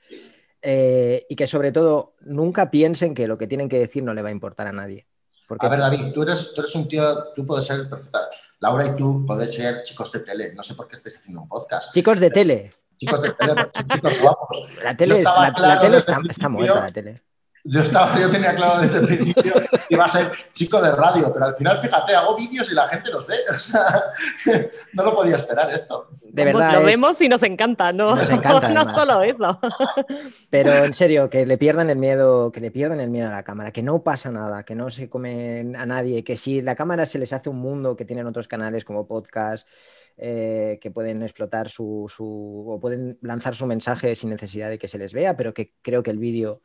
eh, 0.62 1.26
y 1.28 1.36
que 1.36 1.48
sobre 1.48 1.72
todo 1.72 2.16
nunca 2.22 2.70
piensen 2.70 3.16
que 3.16 3.28
lo 3.28 3.38
que 3.38 3.48
tienen 3.48 3.68
que 3.68 3.80
decir 3.80 4.04
no 4.04 4.14
le 4.14 4.22
va 4.22 4.30
a 4.30 4.32
importar 4.32 4.68
a 4.68 4.72
nadie. 4.72 5.08
Porque... 5.48 5.66
A 5.66 5.70
ver, 5.70 5.80
David, 5.80 6.12
tú 6.14 6.24
eres, 6.24 6.54
tú 6.54 6.62
eres 6.62 6.76
un 6.76 6.88
tío, 6.88 7.32
tú 7.34 7.46
puedes 7.46 7.66
ser 7.66 7.90
perfecta. 7.90 8.20
Laura 8.60 8.86
y 8.86 8.96
tú 8.96 9.26
podéis 9.26 9.54
ser 9.54 9.84
chicos 9.84 10.12
de 10.12 10.20
tele. 10.22 10.54
No 10.54 10.64
sé 10.64 10.76
por 10.76 10.88
qué 10.88 10.96
estés 10.96 11.18
haciendo 11.18 11.42
un 11.42 11.48
podcast. 11.48 11.94
Chicos 11.94 12.20
de 12.20 12.30
tele 12.30 12.74
chicos 13.04 13.22
de 13.22 13.32
tele, 13.34 13.70
chicos 13.72 14.22
guapos. 14.22 14.58
La 14.84 14.96
tele, 14.96 15.24
la, 15.24 15.80
tele 15.80 15.98
está, 15.98 16.50
muerta, 16.50 16.80
la 16.80 16.92
tele. 16.92 17.24
Yo, 17.66 17.82
estaba, 17.82 18.20
yo 18.20 18.30
tenía 18.30 18.54
claro 18.54 18.82
desde 18.82 19.00
el 19.00 19.06
principio 19.06 19.54
que 19.54 19.94
iba 19.96 20.04
a 20.04 20.10
ser 20.10 20.32
chico 20.52 20.82
de 20.82 20.92
radio, 20.92 21.32
pero 21.34 21.46
al 21.46 21.56
final, 21.56 21.78
fíjate, 21.78 22.14
hago 22.14 22.36
vídeos 22.36 22.70
y 22.70 22.76
la 22.76 22.88
gente 22.90 23.10
los 23.10 23.26
ve. 23.26 23.38
O 23.50 23.54
sea, 23.54 24.04
no 24.94 25.04
lo 25.04 25.16
podía 25.16 25.38
esperar 25.38 25.72
esto. 25.72 26.10
De 26.26 26.44
verdad. 26.44 26.74
lo 26.74 26.84
vemos 26.84 27.22
y 27.22 27.30
nos 27.30 27.42
encanta, 27.44 27.94
¿no? 27.94 28.16
Nos 28.16 28.30
encanta, 28.30 28.68
no 28.74 28.94
solo 28.94 29.22
eso. 29.22 29.60
Pero 30.50 30.72
en 30.74 30.94
serio, 30.94 31.30
que 31.30 31.46
le 31.46 31.58
pierdan 31.58 31.90
el 31.90 31.98
miedo, 31.98 32.52
que 32.52 32.60
le 32.60 32.70
pierdan 32.70 33.00
el 33.00 33.10
miedo 33.10 33.30
a 33.30 33.32
la 33.32 33.44
cámara, 33.44 33.72
que 33.72 33.82
no 33.82 34.04
pasa 34.04 34.30
nada, 34.30 34.64
que 34.64 34.76
no 34.76 34.90
se 34.90 35.08
comen 35.08 35.78
a 35.78 35.86
nadie, 35.86 36.24
que 36.24 36.36
si 36.36 36.62
la 36.62 36.76
cámara 36.76 37.06
se 37.06 37.18
les 37.18 37.32
hace 37.32 37.50
un 37.50 37.60
mundo 37.60 37.96
que 37.96 38.04
tienen 38.04 38.28
otros 38.28 38.48
canales 38.50 38.84
como 38.84 39.08
podcast. 39.08 39.68
Eh, 40.16 40.78
que 40.80 40.92
pueden 40.92 41.24
explotar 41.24 41.70
su, 41.70 42.06
su, 42.08 42.66
o 42.68 42.80
pueden 42.80 43.18
lanzar 43.22 43.56
su 43.56 43.66
mensaje 43.66 44.16
sin 44.16 44.30
necesidad 44.30 44.70
de 44.70 44.78
que 44.78 44.88
se 44.88 45.00
les 45.00 45.12
vea, 45.12 45.36
pero 45.36 45.56
que 45.56 45.74
creo 45.82 46.04
que 46.04 46.12
el 46.12 46.20
vídeo 46.20 46.62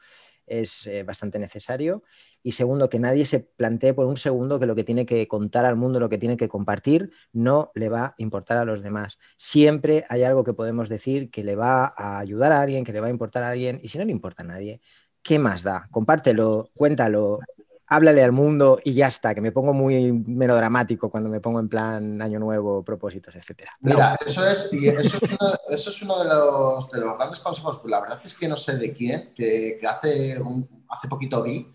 es 0.48 0.86
eh, 0.86 1.02
bastante 1.02 1.38
necesario. 1.38 2.02
Y 2.42 2.52
segundo, 2.52 2.88
que 2.88 2.98
nadie 2.98 3.26
se 3.26 3.40
plantee 3.40 3.94
por 3.94 4.06
un 4.06 4.16
segundo 4.16 4.58
que 4.58 4.66
lo 4.66 4.74
que 4.74 4.84
tiene 4.84 5.06
que 5.06 5.26
contar 5.28 5.64
al 5.64 5.76
mundo, 5.76 6.00
lo 6.00 6.08
que 6.08 6.18
tiene 6.18 6.36
que 6.36 6.48
compartir, 6.48 7.10
no 7.32 7.70
le 7.74 7.88
va 7.88 8.04
a 8.06 8.14
importar 8.18 8.58
a 8.58 8.64
los 8.64 8.82
demás. 8.82 9.18
Siempre 9.36 10.04
hay 10.08 10.22
algo 10.22 10.44
que 10.44 10.54
podemos 10.54 10.88
decir 10.88 11.30
que 11.30 11.44
le 11.44 11.56
va 11.56 11.92
a 11.96 12.18
ayudar 12.18 12.52
a 12.52 12.60
alguien, 12.60 12.84
que 12.84 12.92
le 12.92 13.00
va 13.00 13.08
a 13.08 13.10
importar 13.10 13.42
a 13.42 13.50
alguien. 13.50 13.80
Y 13.82 13.88
si 13.88 13.98
no 13.98 14.04
le 14.04 14.12
importa 14.12 14.42
a 14.42 14.46
nadie, 14.46 14.80
¿qué 15.22 15.38
más 15.38 15.62
da? 15.62 15.88
Compártelo, 15.90 16.70
cuéntalo, 16.74 17.40
háblale 17.88 18.22
al 18.22 18.32
mundo 18.32 18.78
y 18.84 18.94
ya 18.94 19.06
está, 19.06 19.34
que 19.34 19.40
me 19.40 19.52
pongo 19.52 19.72
muy 19.72 20.12
melodramático 20.12 21.10
cuando 21.10 21.28
me 21.28 21.40
pongo 21.40 21.60
en 21.60 21.68
plan 21.68 22.22
año 22.22 22.38
nuevo, 22.38 22.84
propósitos, 22.84 23.34
etcétera. 23.34 23.76
Mira, 23.80 24.16
eso 24.24 24.46
es, 24.46 24.72
eso 24.72 25.18
es, 25.22 25.32
uno, 25.32 25.54
eso 25.68 25.90
es 25.90 26.02
uno 26.02 26.18
de, 26.22 26.28
los, 26.28 26.90
de, 26.90 27.00
los, 27.00 27.16
grandes 27.16 27.40
consejos. 27.40 27.80
La 27.86 28.00
verdad 28.00 28.20
es 28.22 28.34
que 28.34 28.48
no 28.48 28.56
sé 28.56 28.76
de 28.76 28.92
quién, 28.92 29.32
que, 29.34 29.78
que 29.80 29.86
hace, 29.86 30.40
un, 30.40 30.68
hace 30.88 31.08
poquito 31.08 31.42
vi, 31.42 31.72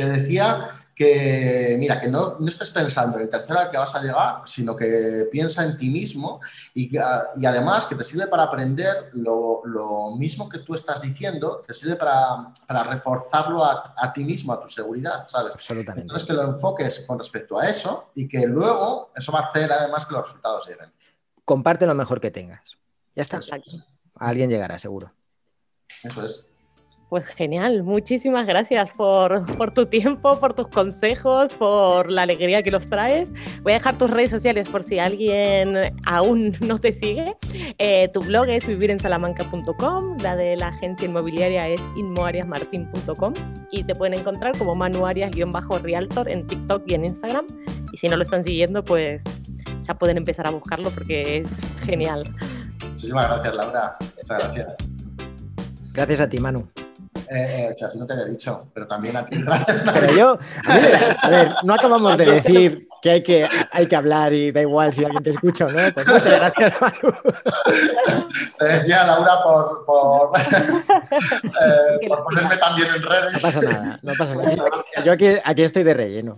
que 0.00 0.12
decía 0.12 0.80
que, 1.00 1.76
mira, 1.78 1.98
que 1.98 2.08
no, 2.08 2.36
no, 2.38 2.46
estés 2.46 2.68
pensando 2.68 3.16
en 3.16 3.22
el 3.22 3.30
tercero 3.30 3.58
al 3.58 3.70
que 3.70 3.78
vas 3.78 3.94
a 3.94 4.02
llegar, 4.02 4.42
sino 4.44 4.76
que 4.76 5.28
piensa 5.32 5.64
en 5.64 5.76
ti 5.78 5.88
mismo 5.88 6.42
y, 6.74 6.94
y 6.94 7.46
además 7.46 7.86
que 7.86 7.94
te 7.94 8.04
sirve 8.04 8.26
para 8.26 8.42
aprender 8.42 9.08
lo, 9.14 9.62
lo, 9.64 10.14
mismo 10.16 10.46
que 10.46 10.58
tú 10.58 10.74
estás 10.74 11.00
diciendo, 11.00 11.62
te 11.66 11.72
sirve 11.72 11.96
para, 11.96 12.52
para 12.68 12.84
reforzarlo 12.84 13.64
a, 13.64 13.94
a, 13.96 14.12
ti 14.12 14.24
mismo, 14.24 14.52
a 14.52 14.60
tu 14.60 14.68
seguridad, 14.68 15.26
¿sabes? 15.26 15.54
Absolutamente. 15.54 16.02
Entonces 16.02 16.28
que 16.28 16.34
lo 16.34 16.42
enfoques 16.42 17.04
con 17.06 17.18
respecto 17.18 17.58
a 17.58 17.66
eso 17.66 18.10
y 18.14 18.28
que 18.28 18.46
luego 18.46 19.10
eso 19.16 19.32
va 19.32 19.38
a 19.38 19.44
hacer 19.44 19.72
además 19.72 20.04
que 20.04 20.12
los 20.12 20.24
resultados 20.26 20.68
lleguen. 20.68 20.92
Comparte 21.46 21.86
lo 21.86 21.94
mejor 21.94 22.20
que 22.20 22.30
tengas. 22.30 22.76
Ya 23.16 23.22
está. 23.22 23.40
alguien 24.16 24.50
llegará, 24.50 24.78
seguro. 24.78 25.14
Eso 26.02 26.24
es. 26.26 26.44
Pues 27.10 27.26
genial, 27.26 27.82
muchísimas 27.82 28.46
gracias 28.46 28.92
por, 28.92 29.44
tu 29.74 29.86
tiempo, 29.86 30.38
por 30.38 30.54
tus 30.54 30.68
consejos, 30.68 31.52
por 31.54 32.08
la 32.08 32.22
alegría 32.22 32.62
que 32.62 32.70
los 32.70 32.88
traes. 32.88 33.32
Voy 33.62 33.72
a 33.72 33.78
dejar 33.78 33.98
tus 33.98 34.08
redes 34.08 34.30
sociales 34.30 34.70
por 34.70 34.84
si 34.84 35.00
alguien 35.00 35.92
aún 36.06 36.56
no 36.60 36.78
te 36.78 36.92
sigue. 36.92 37.36
Eh, 37.78 38.08
tu 38.14 38.20
blog 38.20 38.48
es 38.48 38.64
vivirensalamanca.com, 38.64 40.18
la 40.22 40.36
de 40.36 40.56
la 40.56 40.68
agencia 40.68 41.06
inmobiliaria 41.06 41.66
es 41.66 41.82
inmoariasmartin.com 41.96 43.34
y 43.72 43.82
te 43.82 43.96
pueden 43.96 44.16
encontrar 44.16 44.56
como 44.56 44.76
manuarias-realtor 44.76 46.28
en 46.28 46.46
TikTok 46.46 46.84
y 46.86 46.94
en 46.94 47.06
Instagram. 47.06 47.44
Y 47.92 47.96
si 47.96 48.08
no 48.08 48.18
lo 48.18 48.22
están 48.22 48.44
siguiendo, 48.44 48.84
pues 48.84 49.20
ya 49.82 49.94
pueden 49.94 50.16
empezar 50.16 50.46
a 50.46 50.50
buscarlo 50.50 50.90
porque 50.90 51.38
es 51.38 51.50
genial. 51.80 52.32
Muchísimas 52.88 53.26
gracias, 53.26 53.54
Laura. 53.56 53.96
Muchas 54.16 54.38
gracias. 54.38 54.78
Gracias 55.92 56.20
a 56.20 56.28
ti, 56.28 56.38
Manu. 56.38 56.70
Eh, 57.32 57.70
eh, 57.70 57.84
a 57.84 57.90
ti 57.92 57.98
no 57.98 58.06
te 58.06 58.12
había 58.14 58.24
dicho, 58.24 58.66
pero 58.74 58.88
también 58.88 59.16
a 59.16 59.24
ti. 59.24 59.42
pero 59.94 60.12
yo, 60.12 60.38
a 61.22 61.30
ver, 61.30 61.54
no 61.62 61.74
acabamos 61.74 62.16
de 62.16 62.26
decir 62.40 62.88
que 63.00 63.10
hay 63.10 63.22
que, 63.22 63.48
hay 63.70 63.86
que 63.86 63.96
hablar 63.96 64.32
y 64.32 64.52
da 64.52 64.60
igual 64.60 64.92
si 64.92 65.04
alguien 65.04 65.22
te 65.22 65.30
escucha 65.30 65.66
o 65.66 65.70
no. 65.70 65.78
Pues 65.92 66.06
muchas 66.06 66.26
gracias, 66.26 66.80
Manu. 66.80 67.14
Te 68.58 68.64
decía, 68.64 69.04
Laura, 69.04 69.32
por, 69.42 69.84
por, 69.86 70.30
eh, 70.40 72.08
por 72.08 72.24
ponerme 72.24 72.56
también 72.56 72.88
en 72.94 73.02
redes. 73.02 73.32
No 73.32 73.40
pasa 73.40 73.62
nada, 73.62 74.00
no 74.02 74.12
pasa 74.18 74.34
nada. 74.34 74.50
Yo 75.04 75.12
aquí, 75.12 75.28
aquí 75.44 75.62
estoy 75.62 75.82
de 75.82 75.94
relleno. 75.94 76.36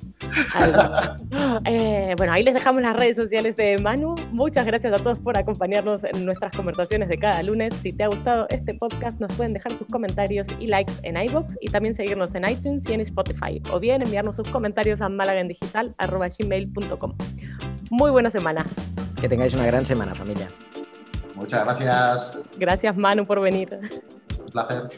Eh, 1.64 2.14
bueno, 2.16 2.32
ahí 2.32 2.42
les 2.42 2.54
dejamos 2.54 2.82
las 2.82 2.94
redes 2.94 3.16
sociales 3.16 3.56
de 3.56 3.78
Manu. 3.78 4.14
Muchas 4.30 4.66
gracias 4.66 4.92
a 5.00 5.02
todos 5.02 5.18
por 5.18 5.36
acompañarnos 5.36 6.04
en 6.04 6.24
nuestras 6.24 6.52
conversaciones 6.52 7.08
de 7.08 7.18
cada 7.18 7.42
lunes. 7.42 7.74
Si 7.82 7.92
te 7.92 8.04
ha 8.04 8.08
gustado 8.08 8.46
este 8.50 8.74
podcast, 8.74 9.20
nos 9.20 9.32
pueden 9.34 9.52
dejar 9.52 9.72
sus 9.72 9.86
comentarios 9.88 10.46
y 10.60 10.66
likes 10.66 10.92
en 11.02 11.16
iBox 11.16 11.56
y 11.60 11.68
también 11.70 11.94
seguirnos 11.94 12.34
en 12.34 12.48
iTunes 12.48 12.88
y 12.88 12.94
en 12.94 13.00
Spotify. 13.00 13.60
O 13.72 13.80
bien 13.80 14.02
enviarnos 14.02 14.36
sus 14.36 14.48
comentarios 14.48 15.00
a 15.00 15.08
malagendigital.com. 15.08 16.51
Muy 17.90 18.10
buena 18.10 18.30
semana. 18.30 18.66
Que 19.20 19.28
tengáis 19.28 19.54
una 19.54 19.66
gran 19.66 19.86
semana, 19.86 20.14
familia. 20.14 20.48
Muchas 21.34 21.64
gracias. 21.64 22.40
Gracias, 22.58 22.96
Manu, 22.96 23.26
por 23.26 23.40
venir. 23.40 23.78
Un 24.38 24.46
placer. 24.46 24.88